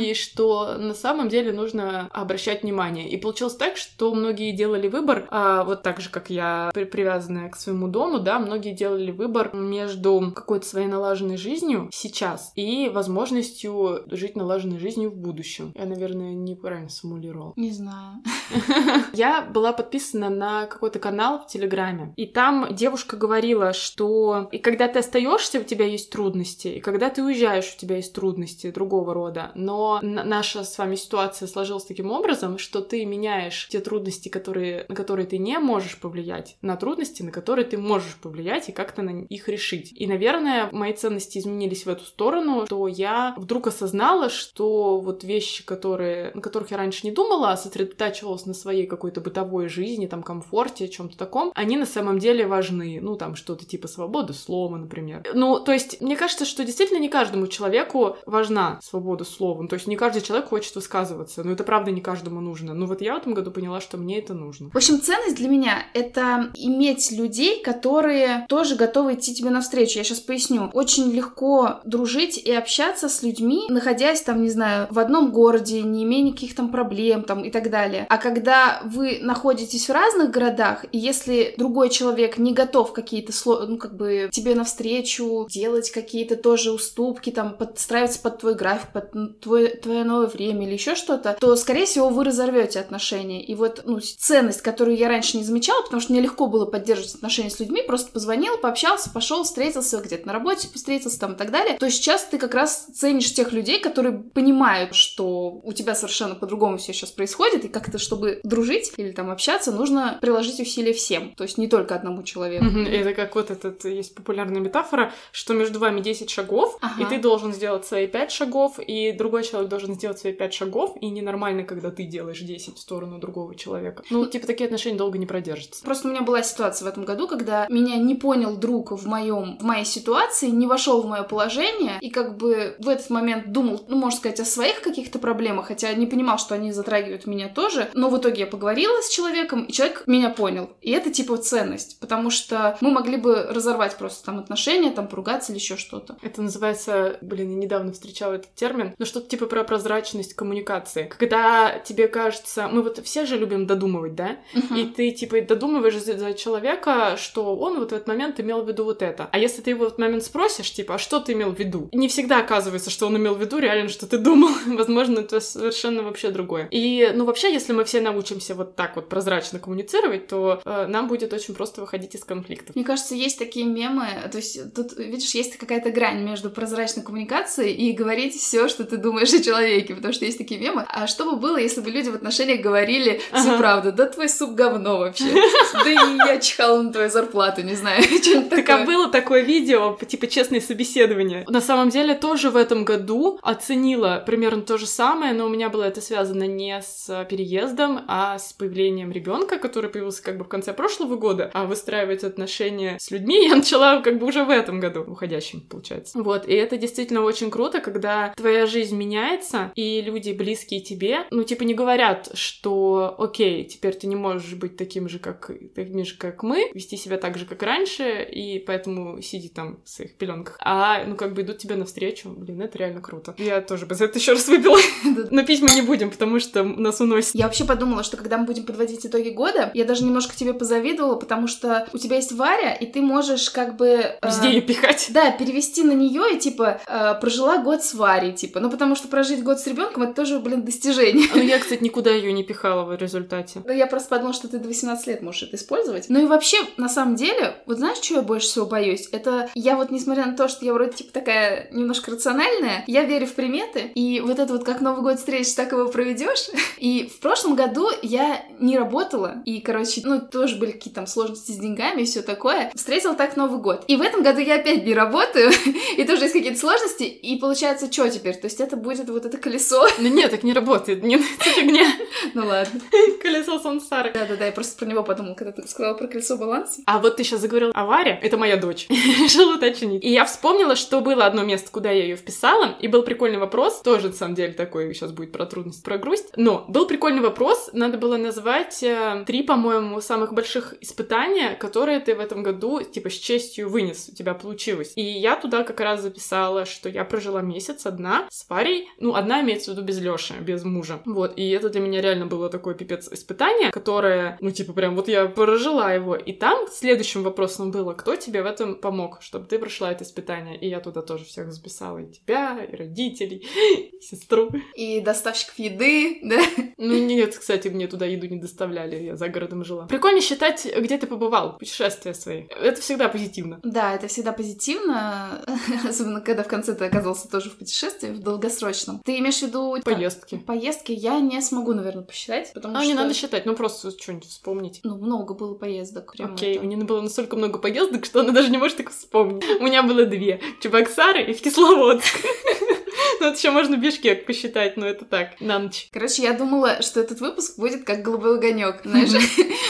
[0.00, 3.08] И что на самом деле нужно обращать внимание.
[3.08, 7.50] И получилось так, что многие делали выбор, а, вот так же, как я, при- привязанная
[7.50, 14.04] к своему дому, да, многие делали выбор между какой-то своей налаженной жизнью сейчас и возможностью
[14.10, 15.72] жить налаженной жизнью в будущем.
[15.76, 17.52] Я, наверное, неправильно сформулировала.
[17.56, 18.22] Не знаю.
[19.12, 24.88] Я была подписана на какой-то канал в Телеграме, и там девушка говорила, что и когда
[24.88, 29.14] ты остаешься, у тебя есть трудности, и когда ты уезжаешь, у тебя есть трудности другого
[29.14, 29.52] рода.
[29.54, 34.94] Но наша с вами ситуация сложилась таким образом, что ты меняешь те трудности, которые, на
[34.94, 39.22] которые ты не можешь повлиять, на трудности, на которые ты можешь повлиять и как-то на
[39.24, 39.92] их решить.
[39.94, 45.64] И, наверное, мои ценности изменились в эту сторону, что я вдруг осознала, что вот вещи,
[45.64, 50.22] которые, на которых я раньше не думала, а сосредотачивалась на своей какой-то бытовой жизни, там,
[50.22, 52.91] комфорте, чем-то таком, они на самом деле важны.
[53.00, 55.22] Ну, там, что-то типа свободы слова, например.
[55.34, 59.62] Ну, то есть, мне кажется, что действительно не каждому человеку важна свобода слова.
[59.62, 61.42] Ну, то есть, не каждый человек хочет высказываться.
[61.44, 62.74] Но это правда не каждому нужно.
[62.74, 64.70] Ну, вот я в этом году поняла, что мне это нужно.
[64.70, 69.98] В общем, ценность для меня— это иметь людей, которые тоже готовы идти тебе навстречу.
[69.98, 70.70] Я сейчас поясню.
[70.72, 76.04] Очень легко дружить и общаться с людьми, находясь там, не знаю, в одном городе, не
[76.04, 78.06] имея никаких там проблем там и так далее.
[78.08, 83.66] А когда вы находитесь в разных городах, и если другой человек не готов какие-то, сло-
[83.66, 89.40] ну, как бы, тебе навстречу, делать какие-то тоже уступки, там, подстраиваться под твой график, под
[89.40, 93.44] твой, твое новое время или еще что-то, то, скорее всего, вы разорвете отношения.
[93.44, 97.14] И вот, ну, ценность, которую я раньше не замечала, потому что мне легко было поддерживать
[97.14, 101.50] отношения с людьми, просто позвонил, пообщался, пошел, встретился где-то на работе, встретился там и так
[101.50, 106.34] далее, то сейчас ты как раз ценишь тех людей, которые понимают, что у тебя совершенно
[106.34, 111.34] по-другому все сейчас происходит, и как-то, чтобы дружить или там общаться, нужно приложить усилия всем,
[111.34, 112.64] то есть не только одному человеку.
[112.74, 117.02] Это как вот этот есть популярная метафора, что между вами 10 шагов, Ага.
[117.02, 120.96] и ты должен сделать свои 5 шагов, и другой человек должен сделать свои 5 шагов,
[121.00, 124.02] и ненормально, когда ты делаешь 10 в сторону другого человека.
[124.10, 125.84] Ну, типа, такие отношения долго не продержатся.
[125.84, 129.58] Просто у меня была ситуация в этом году, когда меня не понял друг в моем
[129.58, 133.84] в моей ситуации, не вошел в мое положение и как бы в этот момент думал,
[133.88, 137.88] ну можно сказать, о своих каких-то проблемах, хотя не понимал, что они затрагивают меня тоже.
[137.94, 140.70] Но в итоге я поговорила с человеком, и человек меня понял.
[140.80, 142.30] И это типа ценность, потому
[142.76, 146.16] что мы могли бы разорвать просто там отношения, там поругаться или еще что-то.
[146.22, 151.10] Это называется, блин, я недавно встречала этот термин, но что-то типа про прозрачность коммуникации.
[151.18, 154.36] Когда тебе кажется, мы вот все же любим додумывать, да?
[154.76, 158.68] И ты, типа, додумываешь за, за человека, что он вот в этот момент имел в
[158.68, 159.28] виду вот это.
[159.32, 161.88] А если ты его в этот момент спросишь, типа, а что ты имел в виду?
[161.92, 164.50] Не всегда оказывается, что он имел в виду реально, что ты думал.
[164.66, 166.68] Возможно, это совершенно вообще другое.
[166.70, 171.08] И, ну, вообще, если мы все научимся вот так вот прозрачно коммуницировать, то э, нам
[171.08, 172.76] будет очень просто выходить из конфликтов.
[172.76, 177.72] Мне кажется, есть такие мемы, то есть тут, видишь, есть какая-то грань между прозрачной коммуникацией
[177.74, 180.84] и говорить все, что ты думаешь о человеке, потому что есть такие мемы.
[180.88, 183.58] А что бы было, если бы люди в отношениях говорили всю Ага.
[183.58, 183.92] правду?
[183.92, 185.24] Да твой суп говно вообще.
[185.72, 188.86] Да и я чихала на твою зарплату, не знаю, что-нибудь Так а такое.
[188.86, 191.44] было такое видео, типа честное собеседование.
[191.48, 195.68] На самом деле тоже в этом году оценила примерно то же самое, но у меня
[195.68, 200.48] было это связано не с переездом, а с появлением ребенка, который появился как бы в
[200.48, 204.50] конце прошлого года, а выстраивать отношения отношения с людьми я начала как бы уже в
[204.50, 206.20] этом году, уходящем, получается.
[206.20, 211.44] Вот, и это действительно очень круто, когда твоя жизнь меняется, и люди близкие тебе, ну,
[211.44, 216.16] типа, не говорят, что, окей, теперь ты не можешь быть таким же, как, таким же,
[216.16, 220.56] как мы, вести себя так же, как раньше, и поэтому сиди там в своих пеленках.
[220.60, 222.30] А, ну, как бы идут тебе навстречу.
[222.30, 223.34] Блин, это реально круто.
[223.38, 224.78] Я тоже бы за это еще раз выпила.
[225.30, 227.34] Но пить мы не будем, потому что нас уносит.
[227.34, 231.16] Я вообще подумала, что когда мы будем подводить итоги года, я даже немножко тебе позавидовала,
[231.16, 233.86] потому что у тебя есть Варя, и ты можешь как бы...
[233.88, 235.08] э, Везде ее пихать.
[235.10, 238.60] Да, перевести на нее и типа э, прожила год с Варей, типа.
[238.60, 241.28] Ну потому что прожить год с ребенком это тоже, блин, достижение.
[241.34, 243.62] Ну, я, кстати, никуда ее не пихала в результате.
[243.64, 246.06] Ну, я просто подумала, что ты до 18 лет можешь это использовать.
[246.08, 249.08] Ну и вообще, на самом деле, вот знаешь, чего я больше всего боюсь?
[249.12, 253.26] Это я вот, несмотря на то, что я вроде типа такая немножко рациональная, я верю
[253.26, 256.48] в приметы, и вот это вот как Новый год встретишь, так его проведешь.
[256.78, 261.52] И в прошлом году я не работала, и, короче, ну, тоже были какие-то там сложности
[261.52, 262.70] с деньгами все такое.
[262.74, 263.84] Встретила так Новый год.
[263.88, 265.50] И в этом году я опять не работаю,
[265.96, 268.36] и тоже есть какие-то сложности, и получается, что теперь?
[268.36, 269.86] То есть это будет вот это колесо.
[269.98, 271.86] Ну нет, так не работает, не это фигня.
[272.34, 272.80] Ну ладно.
[273.22, 274.12] Колесо сансары.
[274.12, 276.82] Да-да-да, я просто про него подумала, когда ты сказала про колесо баланса.
[276.86, 278.86] А вот ты сейчас заговорил о Варе, это моя дочь.
[278.88, 280.04] Решила уточнить.
[280.04, 283.80] И я вспомнила, что было одно место, куда я ее вписала, и был прикольный вопрос,
[283.80, 286.32] тоже, на самом деле, такой сейчас будет про трудность, про грусть.
[286.36, 292.14] Но был прикольный вопрос, надо было назвать э, три, по-моему, самых больших испытания, которые ты
[292.14, 294.92] в этом году, типа, с честью вынес, у тебя получилось.
[294.96, 299.40] И я туда как раз записала, что я прожила месяц одна с Варей, ну, одна
[299.42, 301.00] имеется в виду без Лёши, без мужа.
[301.04, 305.08] Вот, и это для меня реально было такое пипец испытание, которое, ну, типа, прям вот
[305.08, 306.16] я прожила его.
[306.16, 310.58] И там следующим вопросом было, кто тебе в этом помог, чтобы ты прошла это испытание.
[310.58, 313.46] И я туда тоже всех записала, и тебя, и родителей,
[313.92, 314.50] и сестру.
[314.74, 316.40] И доставщиков еды, да?
[316.76, 319.86] Ну, нет, кстати, мне туда еду не доставляли, я за городом жила.
[319.86, 321.58] Прикольно считать, где ты побывал,
[321.96, 322.44] путешествия свои.
[322.48, 323.60] Это всегда позитивно.
[323.62, 325.42] Да, это всегда позитивно,
[325.88, 329.00] особенно когда в конце ты оказался тоже в путешествии, в долгосрочном.
[329.04, 329.76] Ты имеешь в виду...
[329.76, 330.38] типа, Поездки.
[330.38, 332.88] Поездки я не смогу, наверное, посчитать, потому А, что...
[332.88, 334.80] не надо считать, ну просто что-нибудь вспомнить.
[334.82, 336.14] Ну, много было поездок.
[336.18, 336.64] Окей, это.
[336.64, 339.44] у нее было настолько много поездок, что она даже не может их вспомнить.
[339.60, 340.40] У меня было две.
[340.60, 342.14] Чебоксары и в Кисловодск.
[343.20, 345.88] Ну, это еще можно Бишкек посчитать, но это так, на ночь.
[345.92, 349.10] Короче, я думала, что этот выпуск будет как голубой огонек, знаешь,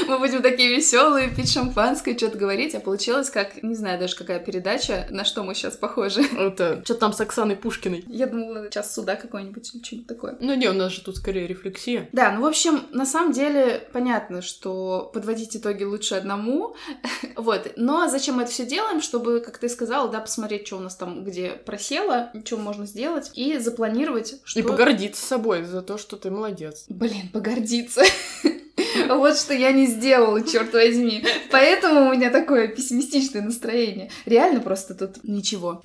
[0.08, 4.38] мы будем такие веселые, пить шампанское, что-то говорить, а получилось как, не знаю даже какая
[4.38, 6.22] передача, на что мы сейчас похожи.
[6.38, 8.04] Это что там с Оксаной Пушкиной?
[8.06, 10.36] Я думала, сейчас суда какой-нибудь или что-нибудь такое.
[10.40, 12.08] Ну не, у нас же тут скорее рефлексия.
[12.12, 16.74] Да, ну, в общем, на самом деле, понятно, что подводить итоги лучше одному,
[17.36, 20.80] вот, но зачем мы это все делаем, чтобы, как ты сказала, да, посмотреть, что у
[20.80, 24.60] нас там, где просело, что можно сделать, и запланировать, что...
[24.60, 26.84] И погордиться собой за то, что ты молодец.
[26.88, 28.02] Блин, погордиться.
[29.08, 31.24] Вот что я не сделала, черт возьми.
[31.50, 34.10] Поэтому у меня такое пессимистичное настроение.
[34.26, 35.80] Реально просто тут ничего.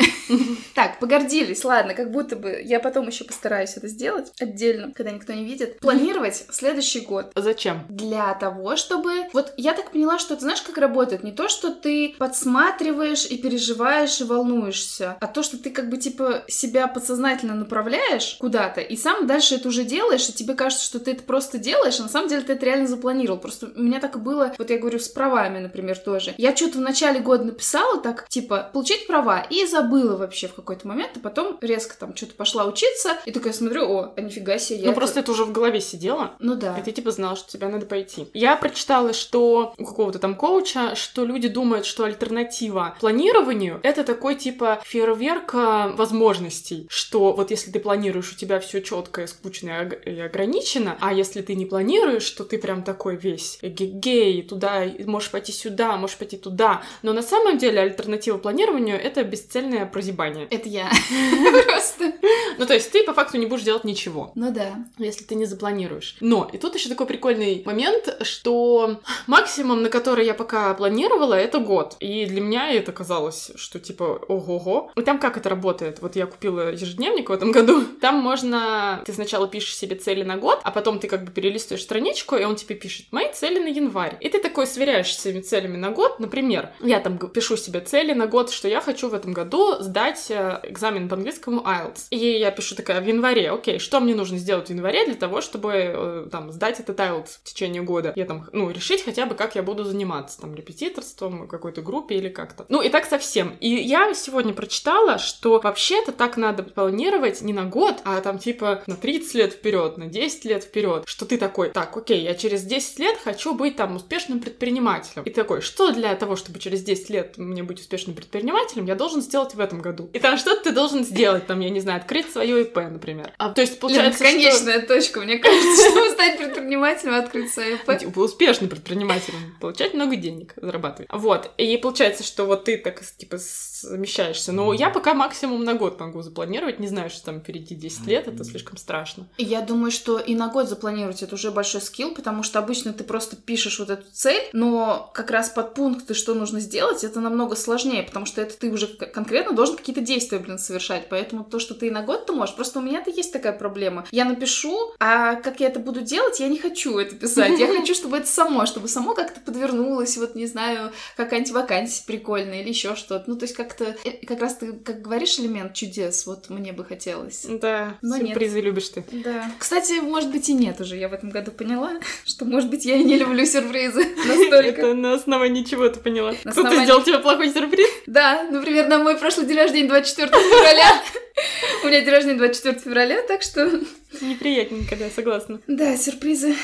[0.74, 5.34] Так, погордились, ладно, как будто бы я потом еще постараюсь это сделать отдельно, когда никто
[5.34, 5.80] не видит.
[5.80, 7.32] Планировать следующий год.
[7.36, 7.86] Зачем?
[7.89, 9.28] Для того, чтобы...
[9.34, 11.24] Вот я так поняла, что ты знаешь, как работает?
[11.24, 15.98] Не то, что ты подсматриваешь и переживаешь и волнуешься, а то, что ты как бы
[15.98, 21.00] типа себя подсознательно направляешь куда-то, и сам дальше это уже делаешь, и тебе кажется, что
[21.00, 23.39] ты это просто делаешь, а на самом деле ты это реально запланировал.
[23.39, 26.33] Просто у меня так и было, вот я говорю, с правами, например, тоже.
[26.38, 30.88] Я что-то в начале года написала так, типа, получить права, и забыла вообще в какой-то
[30.88, 34.81] момент, а потом резко там что-то пошла учиться, и такая смотрю, о, а нифига себе,
[34.83, 36.31] Ну это- просто это уже в голове сидело.
[36.39, 36.75] Ну да.
[36.77, 38.27] И ты типа знал, что тебе надо пойти.
[38.33, 44.36] Я прочитала, что у какого-то там коуча, что люди думают, что альтернатива планированию это такой
[44.36, 49.86] типа фейерверк а, возможностей, что вот если ты планируешь, у тебя все четко, скучно и
[49.86, 54.86] ог- и ограничено, а если ты не планируешь, что ты прям такой весь гей, туда
[55.06, 56.82] можешь пойти сюда, можешь пойти туда.
[57.02, 60.47] Но на самом деле альтернатива планированию это бесцельное прозябание.
[60.50, 60.89] Это я.
[61.67, 62.13] Просто.
[62.58, 64.32] Ну то есть ты по факту не будешь делать ничего.
[64.36, 64.86] Ну да.
[64.97, 66.15] если ты не запланируешь.
[66.21, 71.60] Но, и тут еще такой прикольный момент, что максимум, на который я пока планировала, это
[71.60, 71.97] год.
[72.00, 74.91] И для меня это казалось, что типа ого-го.
[74.95, 76.00] И там как это работает?
[76.02, 77.84] Вот я купила ежедневник в этом году.
[78.02, 79.02] Там можно...
[79.06, 82.43] Ты сначала пишешь себе цели на год, а потом ты как бы перелистываешь страничку, и
[82.43, 84.17] он тебе пишет «Мои цели на январь».
[84.19, 86.19] И ты такой сверяешь с своими целями на год.
[86.19, 90.27] Например, я там пишу себе цели на год, что я хочу в этом году сдать
[90.29, 92.07] э, экзамен по английскому IELTS.
[92.11, 95.41] И я пишу такая в январе, окей, что мне нужно сделать в январе для того,
[95.41, 98.13] чтобы э, там сдать этот IELTS в течение года?
[98.15, 102.29] Я там, ну, решить хотя бы, как я буду заниматься, там, репетиторством, какой-то группе или
[102.29, 102.65] как-то.
[102.69, 103.55] Ну, и так совсем.
[103.59, 108.83] И я сегодня прочитала, что вообще-то так надо планировать не на год, а там типа
[108.87, 112.63] на 30 лет вперед, на 10 лет вперед, что ты такой, так, окей, я через
[112.67, 115.23] 10 лет хочу быть там успешным предпринимателем.
[115.23, 119.21] И такой, что для того, чтобы через 10 лет мне быть успешным предпринимателем, я должен
[119.21, 120.10] сделать в этом году.
[120.13, 123.34] И там что-то ты должен сделать, там, я не знаю, открыть свое ИП, например.
[123.38, 124.88] А, то есть получается, Лен, конечная что...
[124.95, 127.97] точка, мне кажется, чтобы стать предпринимателем, открыть свое ИП.
[127.97, 131.10] Типа успешным предпринимателем, получать много денег, зарабатывать.
[131.12, 131.51] Вот.
[131.58, 133.38] И получается, что вот ты так, типа,
[133.81, 134.51] замещаешься.
[134.51, 136.79] Но я пока максимум на год могу запланировать.
[136.79, 139.27] Не знаю, что там впереди 10 лет, это слишком страшно.
[139.37, 143.03] Я думаю, что и на год запланировать это уже большой скилл, потому что обычно ты
[143.03, 147.55] просто пишешь вот эту цель, но как раз под пункты, что нужно сделать, это намного
[147.55, 151.09] сложнее, потому что это ты уже конкретно должен какие-то действия, блин, совершать.
[151.09, 154.05] Поэтому то, что ты и на год ты можешь, просто у меня-то есть такая проблема.
[154.11, 157.59] Я напишу, а как я это буду делать, я не хочу это писать.
[157.59, 162.61] Я хочу, чтобы это само, чтобы само как-то подвернулось, вот не знаю, какая-нибудь вакансия прикольная
[162.61, 163.25] или еще что-то.
[163.27, 166.86] Ну, то есть как-то, э, как раз ты, как говоришь, элемент чудес, вот мне бы
[166.86, 167.45] хотелось.
[167.47, 168.65] Да, Но сюрпризы нет.
[168.65, 169.03] любишь ты.
[169.12, 169.51] Да.
[169.60, 172.95] Кстати, может быть и нет уже, я в этом году поняла, что, может быть, я
[172.95, 174.58] и не люблю сюрпризы настолько.
[174.58, 176.34] Это на основании чего ты поняла?
[176.34, 177.88] Кто-то сделал тебе плохой сюрприз?
[178.08, 181.03] Да, например, на мой прошлый день рождения 24 февраля.
[181.84, 183.82] У меня день рождения 24 февраля, так что...
[184.21, 185.60] Неприятненько, да, согласна.
[185.67, 186.56] Да, сюрпризы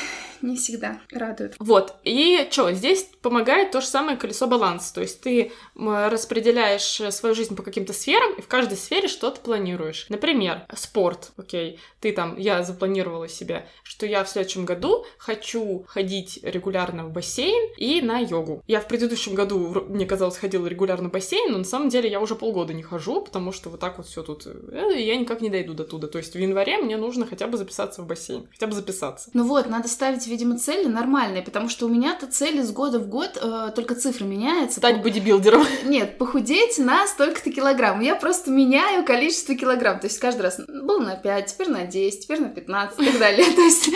[0.44, 1.54] не всегда радуют.
[1.58, 1.94] Вот.
[2.04, 4.94] И что, здесь помогает то же самое колесо баланса.
[4.94, 9.40] То есть ты распределяешь э, свою жизнь по каким-то сферам, и в каждой сфере что-то
[9.40, 10.06] планируешь.
[10.08, 11.32] Например, спорт.
[11.36, 17.12] Окей, ты там, я запланировала себе, что я в следующем году хочу ходить регулярно в
[17.12, 18.62] бассейн и на йогу.
[18.66, 22.20] Я в предыдущем году, мне казалось, ходила регулярно в бассейн, но на самом деле я
[22.20, 25.48] уже полгода не хожу, потому что вот так вот все тут, э, я никак не
[25.48, 26.08] дойду до туда.
[26.08, 29.30] То есть в январе мне нужно хотя бы записаться в бассейн, хотя бы записаться.
[29.32, 33.08] Ну вот, надо ставить видимо, цели нормальные, потому что у меня-то цели с года в
[33.08, 34.80] год, э, только цифры меняются.
[34.80, 35.64] Стать бодибилдером.
[35.84, 38.00] Нет, похудеть на столько-то килограмм.
[38.00, 40.00] Я просто меняю количество килограмм.
[40.00, 43.18] То есть каждый раз был на 5, теперь на 10, теперь на 15 и так
[43.20, 43.44] далее.
[43.54, 43.92] То есть, э,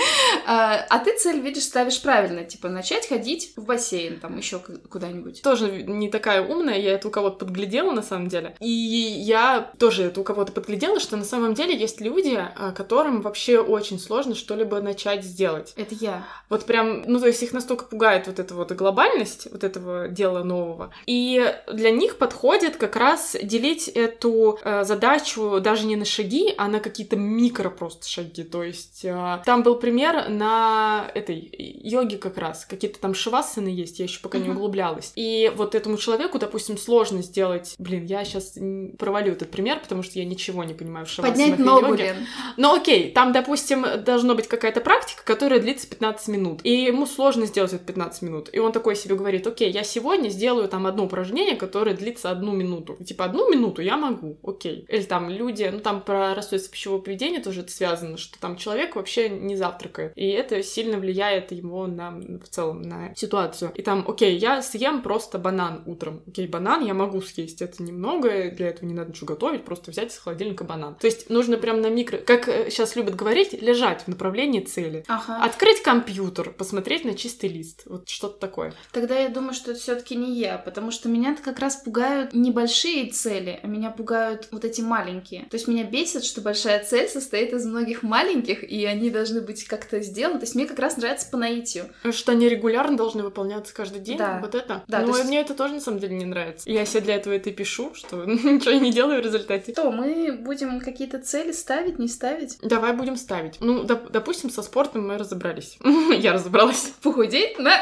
[0.46, 2.44] а ты цель, видишь, ставишь правильно.
[2.44, 5.42] Типа начать ходить в бассейн, там еще куда-нибудь.
[5.42, 8.55] Тоже не такая умная, я это у кого-то подглядела на самом деле.
[8.61, 13.22] И я тоже это у кого-то подглядела, что на самом деле есть люди, э, которым
[13.22, 15.72] вообще очень сложно что-либо начать сделать.
[15.77, 16.17] Это я.
[16.48, 20.42] Вот прям, ну, то есть их настолько пугает вот эта вот глобальность вот этого дела
[20.42, 20.90] нового.
[21.07, 26.68] И для них подходит как раз делить эту э, задачу даже не на шаги, а
[26.68, 28.44] на какие-то микро просто шаги.
[28.44, 32.64] То есть э, там был пример на этой йоге как раз.
[32.64, 34.44] Какие-то там шивасаны есть, я еще пока uh-huh.
[34.44, 35.12] не углублялась.
[35.16, 37.74] И вот этому человеку, допустим, сложно сделать...
[37.78, 38.54] Блин, я сейчас
[38.98, 42.16] провалю этот пример, потому что я ничего не понимаю в шивасанах Поднять ногу, Лен.
[42.57, 45.98] Ну окей, там, допустим, должно быть какая-то практика, которая длится 15
[46.29, 46.61] минут минут.
[46.64, 48.49] И ему сложно сделать это 15 минут.
[48.53, 52.53] И он такой себе говорит, окей, я сегодня сделаю там одно упражнение, которое длится одну
[52.53, 52.97] минуту.
[52.99, 54.87] И, типа, одну минуту я могу, окей.
[54.88, 58.97] Или там люди, ну там про расстройство пищевого поведения тоже это связано, что там человек
[58.97, 60.12] вообще не завтракает.
[60.16, 63.73] И это сильно влияет его на, в целом, на ситуацию.
[63.75, 66.23] И там, окей, я съем просто банан утром.
[66.27, 70.12] Окей, банан я могу съесть, это немного, для этого не надо ничего готовить, просто взять
[70.12, 70.97] из холодильника банан.
[70.97, 75.05] То есть нужно прям на микро, как сейчас э, любят говорить, лежать в направлении цели.
[75.09, 75.44] Ага.
[75.44, 77.83] Открыть компьютер, компьютер, посмотреть на чистый лист.
[77.87, 78.73] Вот что-то такое.
[78.93, 83.11] Тогда я думаю, что это все-таки не я, потому что меня-то как раз пугают небольшие
[83.11, 85.43] цели, а меня пугают вот эти маленькие.
[85.51, 89.65] То есть меня бесит, что большая цель состоит из многих маленьких, и они должны быть
[89.65, 90.39] как-то сделаны.
[90.39, 91.87] То есть мне как раз нравится по наитию.
[92.11, 94.19] Что они регулярно должны выполняться каждый день?
[94.19, 94.39] Да.
[94.41, 94.85] Вот это?
[94.89, 95.01] Да.
[95.01, 95.29] Ну, есть...
[95.29, 96.71] мне это тоже на самом деле не нравится.
[96.71, 99.73] Я себе для этого это и пишу, что ничего не делаю в результате.
[99.73, 102.59] То, мы будем какие-то цели ставить, не ставить?
[102.63, 103.57] Давай будем ставить.
[103.61, 105.79] Ну, доп- допустим, со спортом мы разобрались.
[106.18, 106.92] я разобралась.
[107.03, 107.72] Похудеть на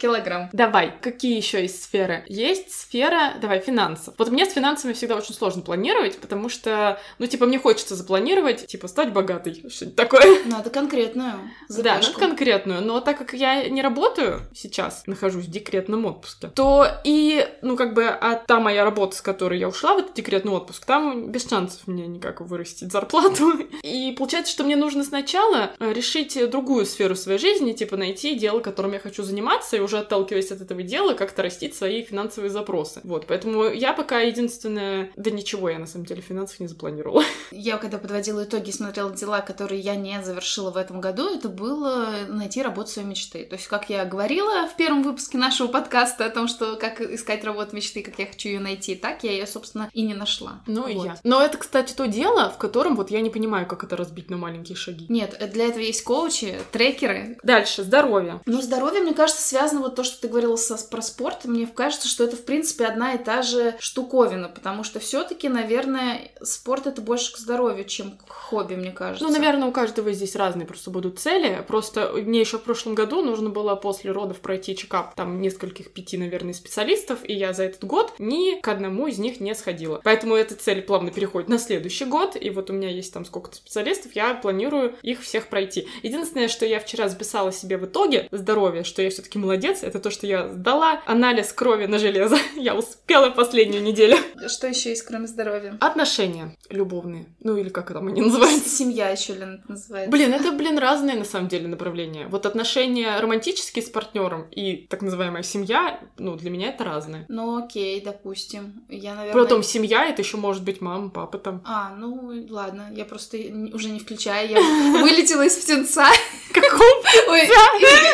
[0.00, 0.48] килограмм.
[0.52, 2.24] Давай, какие еще есть сферы?
[2.26, 4.14] Есть сфера, давай, финансов.
[4.18, 8.66] Вот мне с финансами всегда очень сложно планировать, потому что, ну, типа, мне хочется запланировать,
[8.66, 10.44] типа, стать богатой, что-нибудь такое.
[10.46, 11.34] Надо конкретную
[11.68, 12.12] задачку.
[12.12, 12.82] Да, надо конкретную.
[12.82, 17.94] Но так как я не работаю сейчас, нахожусь в декретном отпуске, то и, ну, как
[17.94, 21.48] бы, а та моя работа, с которой я ушла в этот декретный отпуск, там без
[21.48, 23.52] шансов мне никак вырастить зарплату.
[23.82, 28.92] И получается, что мне нужно сначала решить другую сферу своей жизни, типа, найти дело, которым
[28.92, 33.00] я хочу заниматься, и уже отталкиваясь от этого дела, как-то растить свои финансовые запросы.
[33.04, 35.10] Вот, поэтому я пока единственное...
[35.16, 37.22] Да ничего я, на самом деле, финансов не запланировала.
[37.50, 42.10] Я, когда подводила итоги, смотрела дела, которые я не завершила в этом году, это было
[42.28, 43.44] найти работу своей мечты.
[43.44, 47.44] То есть, как я говорила в первом выпуске нашего подкаста о том, что как искать
[47.44, 50.60] работу мечты, как я хочу ее найти, так я ее, собственно, и не нашла.
[50.66, 50.90] Ну вот.
[50.90, 51.16] и я.
[51.24, 54.36] Но это, кстати, то дело, в котором вот я не понимаю, как это разбить на
[54.36, 55.06] маленькие шаги.
[55.08, 57.38] Нет, для этого есть коучи, трекеры.
[57.42, 58.40] Дальше, здоровье.
[58.46, 62.08] Ну, здоровье, мне кажется, связано вот то, что ты говорила со, про спорт, мне кажется,
[62.08, 66.86] что это, в принципе, одна и та же штуковина, потому что все таки наверное, спорт—
[66.86, 69.24] это больше к здоровью, чем к хобби, мне кажется.
[69.24, 71.64] Ну, наверное, у каждого здесь разные просто будут цели.
[71.66, 76.16] Просто мне еще в прошлом году нужно было после родов пройти чекап там нескольких пяти,
[76.16, 80.00] наверное, специалистов, и я за этот год ни к одному из них не сходила.
[80.02, 83.56] Поэтому эта цель плавно переходит на следующий год, и вот у меня есть там сколько-то
[83.56, 85.88] специалистов, я планирую их всех пройти.
[86.02, 90.10] Единственное, что я вчера записала себе в итоге здоровье, что я все-таки молодец, это то,
[90.10, 92.36] что я сдала анализ крови на железо.
[92.56, 94.16] Я успела последнюю неделю.
[94.48, 95.76] Что еще есть, кроме здоровья?
[95.80, 97.26] Отношения любовные.
[97.40, 98.68] Ну или как там они называются?
[98.68, 100.10] Семья еще, Лена, называется.
[100.10, 102.26] Блин, это, блин, разные на самом деле направления.
[102.28, 107.24] Вот отношения романтические с партнером и так называемая семья, ну, для меня это разные.
[107.28, 108.84] Ну, окей, допустим.
[108.88, 109.42] Я, наверное...
[109.42, 111.62] Потом семья, это еще может быть мама, папа там.
[111.64, 113.36] А, ну, ладно, я просто
[113.72, 114.60] уже не включаю, я
[115.00, 116.06] вылетела из птенца.
[116.52, 117.42] Какого Ой,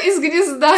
[0.06, 0.76] из гнезда.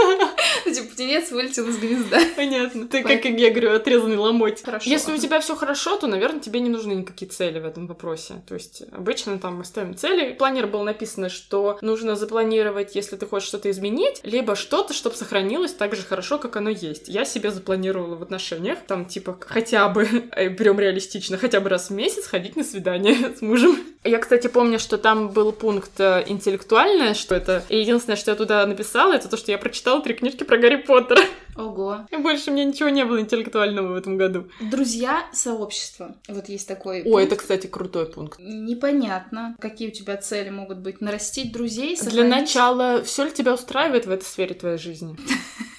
[0.66, 2.20] Ну, типа, птенец вылетел из гнезда.
[2.36, 2.86] Понятно.
[2.86, 4.62] Ты, как я говорю, отрезанный ломоть.
[4.62, 4.88] Хорошо.
[4.88, 8.42] Если у тебя все хорошо, то, наверное, тебе не нужны никакие цели в этом вопросе.
[8.46, 10.32] То есть обычно там мы ставим цели.
[10.32, 15.16] В планере было написано, что нужно запланировать, если ты хочешь что-то изменить, либо что-то, чтобы
[15.16, 17.08] сохранилось так же хорошо, как оно есть.
[17.08, 20.04] Я себе запланировала в отношениях, там, типа, хотя бы,
[20.36, 23.78] берем реалистично, хотя бы раз в месяц ходить на свидание с мужем.
[24.02, 27.62] Я, кстати, помню, что там был пункт э, интеллектуальное, что это...
[27.68, 30.76] И единственное, что я туда написала, это то, что я прочитала три книжки про Гарри
[30.76, 31.20] Поттера.
[31.54, 32.06] Ого.
[32.10, 34.48] И больше мне ничего не было интеллектуального в этом году.
[34.60, 36.16] Друзья сообщества.
[36.28, 37.02] Вот есть такой.
[37.02, 37.26] О, пункт.
[37.26, 38.38] это, кстати, крутой пункт.
[38.40, 41.02] Непонятно, какие у тебя цели могут быть.
[41.02, 42.30] Нарастить друзей, Для сохранить...
[42.30, 45.14] начала, все ли тебя устраивает в этой сфере твоей жизни?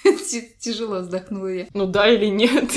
[0.60, 1.66] Тяжело вздохнула я.
[1.74, 2.70] Ну да или нет?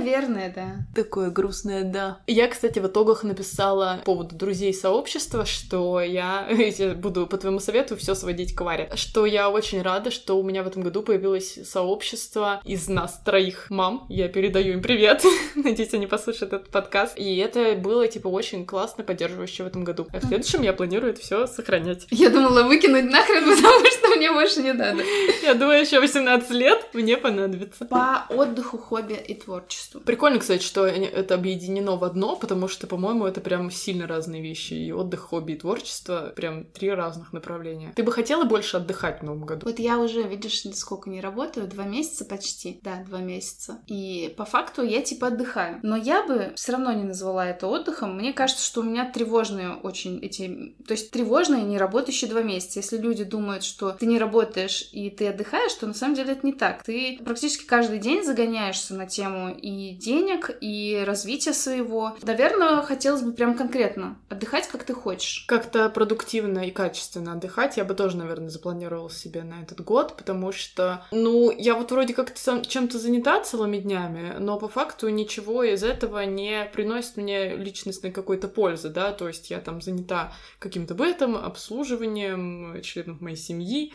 [0.00, 0.76] Наверное, да.
[0.94, 2.20] Такое грустное «да».
[2.26, 6.48] Я, кстати, в итогах написала по поводу друзей сообщества, что я,
[6.78, 10.42] я буду по твоему совету все сводить к Варе, что я очень рада, что у
[10.42, 14.06] меня в этом году появилось сообщество из нас троих мам.
[14.08, 15.22] Я передаю им привет.
[15.54, 17.18] Надеюсь, они послушают этот подкаст.
[17.18, 20.06] И это было, типа, очень классно поддерживающе в этом году.
[20.14, 22.06] А в следующем я планирую это все сохранять.
[22.10, 25.02] Я думала выкинуть нахрен, потому что мне больше не надо.
[25.42, 27.84] Я думаю, еще 18 лет мне понадобится.
[27.84, 29.89] По отдыху, хобби и творчеству.
[29.98, 34.74] Прикольно, кстати, что это объединено в одно, потому что, по-моему, это прям сильно разные вещи.
[34.74, 37.92] И отдых, хобби и творчество прям три разных направления.
[37.96, 39.66] Ты бы хотела больше отдыхать в новом году?
[39.66, 43.82] Вот я уже, видишь, сколько не работаю, два месяца почти, да, два месяца.
[43.86, 45.80] И по факту я типа отдыхаю.
[45.82, 48.16] Но я бы все равно не назвала это отдыхом.
[48.16, 50.74] Мне кажется, что у меня тревожные очень эти...
[50.86, 52.78] То есть тревожные, не работающие два месяца.
[52.78, 56.46] Если люди думают, что ты не работаешь и ты отдыхаешь, то на самом деле это
[56.46, 56.82] не так.
[56.82, 62.16] Ты практически каждый день загоняешься на тему и денег, и развития своего.
[62.22, 65.44] Наверное, хотелось бы прям конкретно отдыхать, как ты хочешь.
[65.48, 70.52] Как-то продуктивно и качественно отдыхать я бы тоже, наверное, запланировала себе на этот год, потому
[70.52, 75.82] что, ну, я вот вроде как чем-то занята целыми днями, но по факту ничего из
[75.82, 81.36] этого не приносит мне личностной какой-то пользы, да, то есть я там занята каким-то бытом,
[81.36, 83.92] обслуживанием членов моей семьи,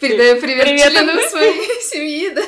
[0.00, 0.92] Передаю привет, Привет.
[0.92, 2.42] членам своей семьи, да.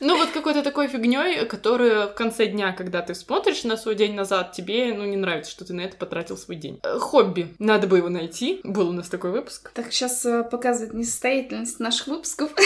[0.00, 4.14] Ну, вот какой-то такой фигней, которая в конце дня, когда ты смотришь на свой день
[4.14, 6.80] назад, тебе, ну, не нравится, что ты на это потратил свой день.
[6.82, 7.54] Э, Хобби.
[7.58, 8.60] Надо бы его найти.
[8.64, 9.70] Был у нас такой выпуск.
[9.74, 12.50] Так, сейчас показывает несостоятельность наших выпусков.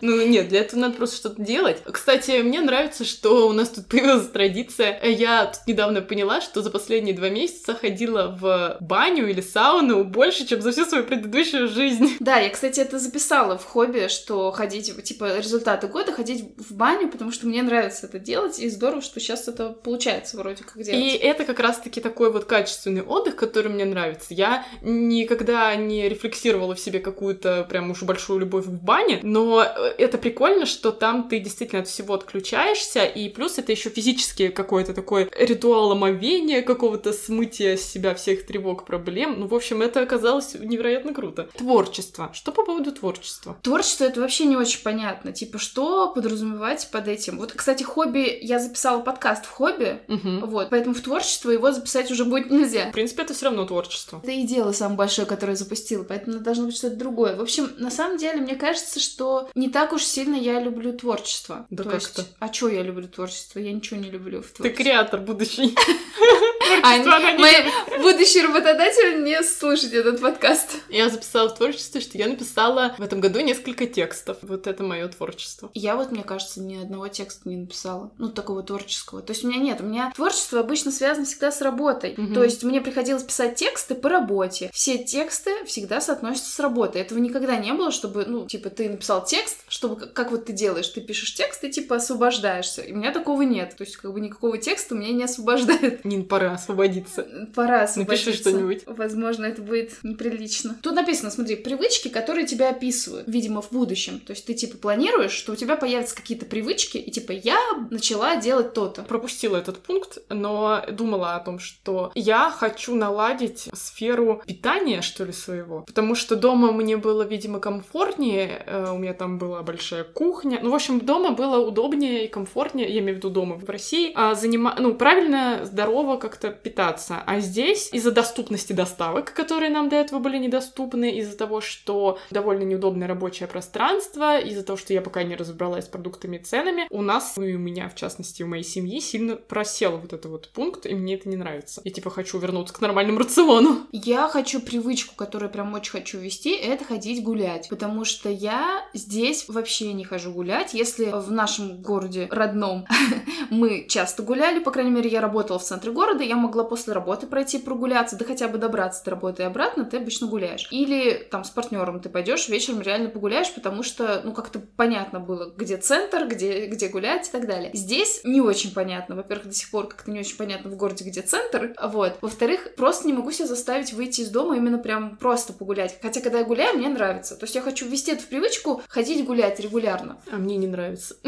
[0.00, 1.82] Ну, нет, для этого надо просто что-то делать.
[1.84, 5.00] Кстати, мне нравится, что у нас тут появилась традиция.
[5.02, 10.46] Я тут недавно поняла, что за последние два месяца ходила в баню или сауну больше,
[10.46, 12.16] чем за всю свою предыдущую жизнь.
[12.20, 17.08] Да, я, кстати, это записала в хобби, что ходить, типа, результаты года, ходить в баню,
[17.08, 21.00] потому что мне нравится это делать, и здорово, что сейчас это получается вроде как делать.
[21.00, 24.28] И это как раз-таки такой вот качественный отдых, который мне нравится.
[24.34, 29.94] Я никогда не рефлексировала в себе какую-то прям уж большую любовь в бане, но э,
[29.98, 34.94] это прикольно, что там ты действительно от всего отключаешься, и плюс это еще физически какой-то
[34.94, 39.36] такой ритуал омовения, какого-то смытия с себя всех тревог, проблем.
[39.38, 41.48] Ну, в общем, это оказалось невероятно круто.
[41.56, 42.30] Творчество.
[42.32, 43.56] Что по поводу творчества?
[43.62, 45.32] Творчество это вообще не очень понятно.
[45.32, 47.38] Типа, что подразумевать под этим?
[47.38, 50.46] Вот, кстати, хобби, я записала подкаст в хобби, Мгм.
[50.46, 52.88] вот, поэтому в творчество его записать уже будет нельзя.
[52.90, 54.20] В принципе, это все равно творчество.
[54.22, 57.36] Это и дело самое большое, которое я запустила, поэтому должно быть что-то другое.
[57.36, 61.66] В общем, на самом деле, мне кажется, что не так уж сильно я люблю творчество.
[61.70, 62.28] Да То как есть, это?
[62.38, 63.58] а чё я люблю творчество?
[63.58, 64.84] Я ничего не люблю в Ты творчестве.
[64.84, 65.74] креатор будущий.
[66.80, 70.76] творчество она не будущие работодатели не слушать этот подкаст.
[70.88, 74.38] Я записала в творчестве, что я написала в этом году несколько текстов.
[74.42, 75.70] Вот это мое творчество.
[75.74, 78.10] Я вот, мне кажется, ни одного текста не написала.
[78.18, 79.22] Ну, такого творческого.
[79.22, 79.80] То есть у меня нет.
[79.80, 82.14] У меня творчество обычно связано всегда с работой.
[82.16, 82.34] Мгм.
[82.34, 84.70] То есть мне приходилось писать тексты по работе.
[84.72, 87.02] Все тексты всегда соотносятся с работой.
[87.02, 90.52] Этого никогда не было, чтобы, ну, типа, ты написал текст, чтобы, как, как вот ты
[90.52, 92.82] делаешь, ты пишешь текст и, типа, освобождаешься.
[92.82, 93.76] И у меня такого нет.
[93.76, 96.04] То есть, как бы, никакого текста меня не освобождает.
[96.04, 97.26] Нин, пора освободиться.
[97.54, 98.32] Пора Напиши освободиться.
[98.34, 98.82] что-нибудь.
[98.86, 100.76] Возможно, это будет неприлично.
[100.82, 104.20] Тут написано, смотри, привычки, которые тебя описывают, видимо, в будущем.
[104.20, 107.58] То есть ты, типа, планируешь, что у тебя появятся какие-то привычки, и, типа, я
[107.90, 109.02] начала делать то-то.
[109.02, 115.32] пропустила этот пункт, но думала о том, что я хочу наладить сферу питания, что ли,
[115.32, 115.82] своего.
[115.82, 120.60] Потому что дома мне было, видимо, комфортнее, э, у меня там была большая кухня.
[120.62, 124.12] Ну, в общем, дома было удобнее и комфортнее, я имею в виду дома в России,
[124.14, 124.76] а занима...
[124.78, 127.22] ну, правильно, здорово как-то питаться.
[127.26, 132.62] А здесь из-за доступности доставок, которые нам до этого были недоступны, из-за того, что довольно
[132.62, 137.02] неудобное рабочее пространство, из-за того, что я пока не разобралась с продуктами и ценами, у
[137.02, 140.48] нас, ну и у меня, в частности, у моей семьи, сильно просел вот этот вот
[140.50, 141.80] пункт, и мне это не нравится.
[141.84, 143.86] Я типа хочу вернуться к нормальному рациону.
[143.92, 147.68] Я хочу привычку, которую прям очень хочу вести, это ходить гулять.
[147.68, 150.74] Потому что я здесь вообще не хожу гулять.
[150.74, 152.86] Если в нашем городе родном
[153.50, 157.26] мы часто гуляли, по крайней мере, я работала в центре города, я могла после работы
[157.26, 160.68] пройти прогуляться, да хотя бы добраться до работы и обратно, ты обычно гуляешь.
[160.70, 165.52] Или там с партнером ты пойдешь вечером реально погуляешь, потому что, ну, как-то понятно было,
[165.56, 167.70] где центр, где, где гулять и так далее.
[167.74, 169.16] Здесь не очень понятно.
[169.16, 171.74] Во-первых, до сих пор как-то не очень понятно в городе, где центр.
[171.82, 172.18] Вот.
[172.20, 175.98] Во-вторых, просто не могу себя заставить выйти из дома именно прям просто погулять.
[176.02, 177.36] Хотя, когда я гуляю, мне нравится.
[177.36, 180.18] То есть я хочу ввести это в привычку, ходить гулять регулярно.
[180.30, 181.16] А мне не нравится.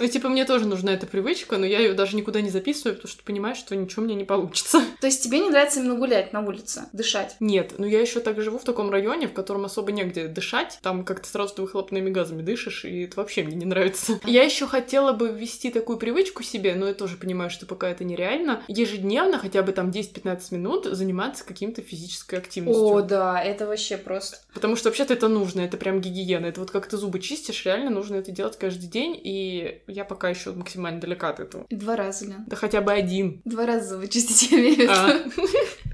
[0.00, 3.10] Ну, типа, мне тоже нужна эта привычка, но я ее даже никуда не записываю, потому
[3.10, 4.37] что понимаю, что ничего мне не получится.
[5.00, 7.36] То есть тебе не нравится именно гулять на улице, дышать?
[7.40, 10.78] Нет, ну я еще так живу в таком районе, в котором особо негде дышать.
[10.82, 14.18] Там как-то сразу ты выхлопными газами дышишь, и это вообще мне не нравится.
[14.24, 18.04] Я еще хотела бы ввести такую привычку себе, но я тоже понимаю, что пока это
[18.04, 18.62] нереально.
[18.68, 22.84] Ежедневно, хотя бы там 10-15 минут, заниматься каким-то физической активностью.
[22.84, 24.38] О, да, это вообще просто.
[24.52, 26.46] Потому что вообще-то это нужно, это прям гигиена.
[26.46, 30.28] Это вот как ты зубы чистишь, реально нужно это делать каждый день, и я пока
[30.28, 31.66] еще максимально далека от этого.
[31.70, 32.44] Два раза, Лен.
[32.46, 33.40] Да хотя бы один.
[33.44, 35.50] Два раза зубы чистить я имею в виду.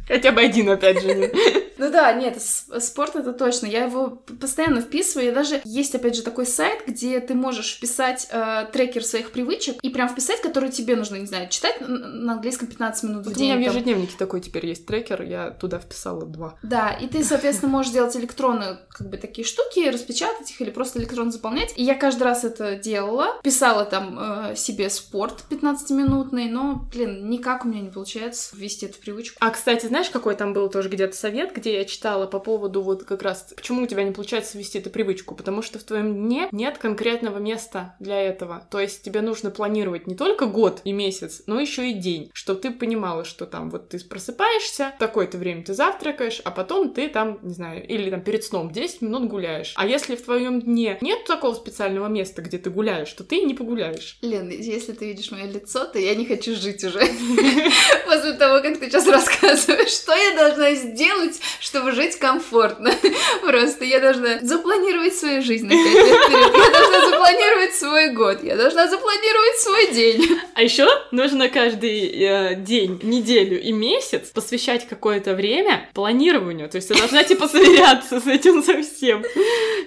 [0.07, 1.33] Хотя бы один, опять же.
[1.79, 3.67] Ну да, нет, спорт это точно.
[3.67, 5.31] Я его постоянно вписываю.
[5.31, 9.77] И даже есть, опять же, такой сайт, где ты можешь вписать э, трекер своих привычек
[9.83, 13.37] и прям вписать, которые тебе нужно, не знаю, читать на английском 15 минут в Вот
[13.37, 13.69] у меня день.
[13.69, 16.59] в ежедневнике такой теперь есть трекер, я туда вписала два.
[16.63, 20.99] Да, и ты, соответственно, можешь делать электронно, как бы, такие штуки, распечатать их или просто
[20.99, 21.73] электронно заполнять.
[21.77, 23.41] И я каждый раз это делала.
[23.43, 28.99] Писала там э, себе спорт 15-минутный, но, блин, никак у меня не получается ввести эту
[29.01, 29.39] привычку.
[29.41, 33.05] А, кстати, знаешь, какой там был тоже где-то совет, где я читала по поводу вот
[33.05, 35.35] как раз, почему у тебя не получается вести эту привычку?
[35.35, 38.67] Потому что в твоем дне нет конкретного места для этого.
[38.71, 42.61] То есть тебе нужно планировать не только год и месяц, но еще и день, чтобы
[42.61, 47.39] ты понимала, что там вот ты просыпаешься, такое-то время ты завтракаешь, а потом ты там,
[47.43, 49.73] не знаю, или там перед сном 10 минут гуляешь.
[49.77, 53.55] А если в твоем дне нет такого специального места, где ты гуляешь, то ты не
[53.55, 54.19] погуляешь.
[54.23, 57.01] Лен, если ты видишь мое лицо, то я не хочу жить уже.
[58.07, 62.93] После того, как ты сейчас рассказываешь, что я должна сделать, чтобы жить комфортно.
[63.43, 66.55] Просто я должна запланировать свою жизнь на пять лет вперед.
[66.55, 68.43] Я должна запланировать свой год.
[68.43, 70.39] Я должна запланировать свой день.
[70.55, 76.69] А еще нужно каждый э, день, неделю и месяц посвящать какое-то время планированию.
[76.69, 79.25] То есть ты должна типа сверяться с этим совсем.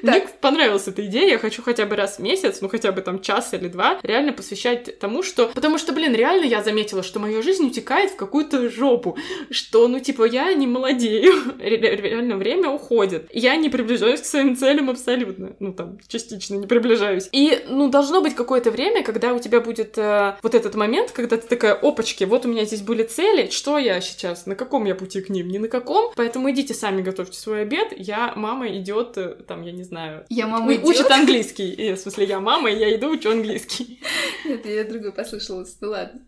[0.02, 0.40] Мне Так.
[0.40, 1.32] понравилась эта идея.
[1.32, 4.34] Я хочу хотя бы раз в месяц, ну хотя бы там час или два, реально
[4.34, 5.48] посвящать тому, что...
[5.48, 9.18] Потому что, блин, реально я заметила, что моя жизнь утекает в какую-то жопу.
[9.50, 11.34] Что, ну типа, я не молодею.
[11.60, 13.30] Ре- ре- Реально время уходит.
[13.34, 15.52] Я не приближаюсь к своим целям абсолютно.
[15.60, 17.30] Ну там, частично не приближаюсь.
[17.32, 21.38] И, ну, должно быть какое-то время, когда у тебя будет э, вот этот момент, когда
[21.38, 24.96] ты такая, опачки, вот у меня здесь были цели, что я сейчас, на каком я
[24.96, 29.18] пути к ним, ни на каком, поэтому идите сами готовьте свой обед, я, мама идет,
[29.18, 30.86] э, там, я не знаю, Я мама идёт.
[30.86, 34.00] учит английский, И, в смысле, я мама, и я иду учу английский.
[34.46, 35.78] Нет, я другой послышалась.
[35.82, 36.20] Ну ладно.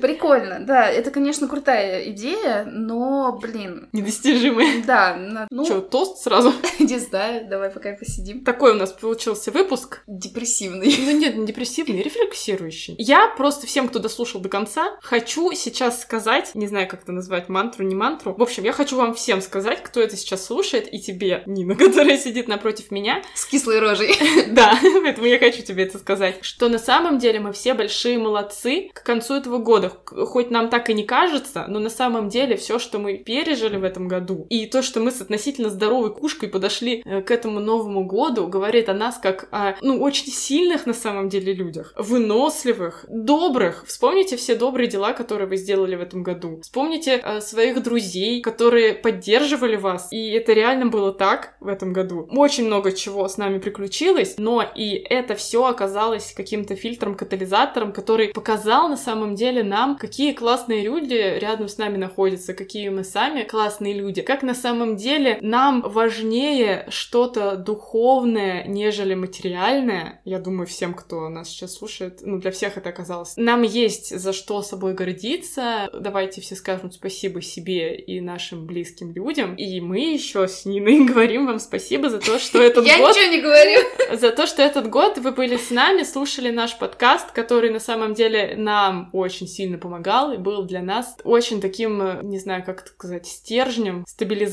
[0.00, 0.88] Прикольно, да.
[0.90, 4.77] Это, конечно, крутая идея, но, блин, Недостижимые.
[4.86, 6.52] Да, на- ну, Чё, тост сразу?
[6.78, 8.44] не знаю, давай пока посидим.
[8.44, 10.02] Такой у нас получился выпуск.
[10.06, 10.94] Депрессивный.
[10.98, 12.94] Ну нет, не депрессивный, рефлексирующий.
[12.98, 17.48] Я просто всем, кто дослушал до конца, хочу сейчас сказать, не знаю, как это назвать,
[17.48, 18.34] мантру, не мантру.
[18.36, 22.18] В общем, я хочу вам всем сказать, кто это сейчас слушает, и тебе, Нина, которая
[22.18, 24.14] сидит напротив меня, С кислой рожей.
[24.50, 26.36] Да, поэтому я хочу тебе это сказать.
[26.42, 29.90] Что на самом деле мы все большие молодцы к концу этого года.
[30.06, 33.84] Хоть нам так и не кажется, но на самом деле все, что мы пережили в
[33.84, 38.04] этом году, и то, что мы с относительно здоровой кушкой подошли э, к этому Новому
[38.04, 41.92] году, говорит о нас как о, ну, очень сильных на самом деле людях.
[41.96, 43.84] Выносливых, добрых.
[43.86, 46.60] Вспомните все добрые дела, которые вы сделали в этом году.
[46.62, 50.12] Вспомните э, своих друзей, которые поддерживали вас.
[50.12, 52.26] И это реально было так в этом году.
[52.30, 58.28] Очень много чего с нами приключилось, но и это все оказалось каким-то фильтром, катализатором, который
[58.28, 63.42] показал на самом деле нам, какие классные люди рядом с нами находятся, какие мы сами
[63.42, 70.20] классные люди, как на самом деле нам важнее что-то духовное, нежели материальное.
[70.24, 73.34] Я думаю, всем, кто нас сейчас слушает, ну, для всех это оказалось.
[73.36, 75.88] Нам есть за что собой гордиться.
[75.92, 79.54] Давайте все скажем спасибо себе и нашим близким людям.
[79.54, 83.32] И мы еще с Ниной говорим вам спасибо за то, что этот Я год ничего
[83.32, 83.80] не говорю.
[84.18, 88.14] за то, что этот год вы были с нами, слушали наш подкаст, который на самом
[88.14, 93.26] деле нам очень сильно помогал и был для нас очень таким, не знаю, как сказать,
[93.26, 94.47] стержнем, стабилизатором,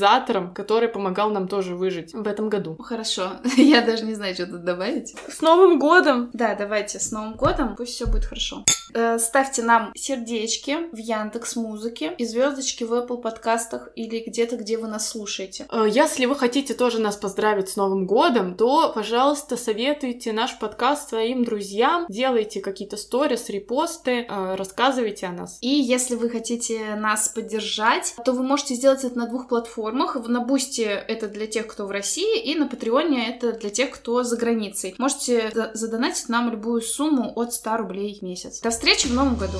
[0.54, 2.76] который помогал нам тоже выжить в этом году.
[2.76, 5.16] Хорошо, я даже не знаю, что тут добавить.
[5.28, 6.30] С Новым годом!
[6.32, 8.64] Да, давайте с Новым годом, пусть все будет хорошо.
[8.96, 14.78] Э, ставьте нам сердечки в Яндекс Музыке и звездочки в Apple подкастах или где-то, где
[14.78, 15.66] вы нас слушаете.
[15.70, 21.10] Э, Если вы хотите тоже нас поздравить с Новым годом, то, пожалуйста, советуйте наш подкаст
[21.10, 25.58] своим друзьям, делайте какие-то сторис, репосты, э, рассказывайте о нас.
[25.60, 30.16] И если вы хотите нас поддержать, то вы можете сделать это на двух платформах.
[30.26, 33.90] На Boosty это для тех, кто в России, и на Patreon е это для тех,
[33.90, 34.94] кто за границей.
[34.96, 38.60] Можете за- задонатить нам любую сумму от 100 рублей в месяц.
[38.60, 39.58] До встречи в новом году!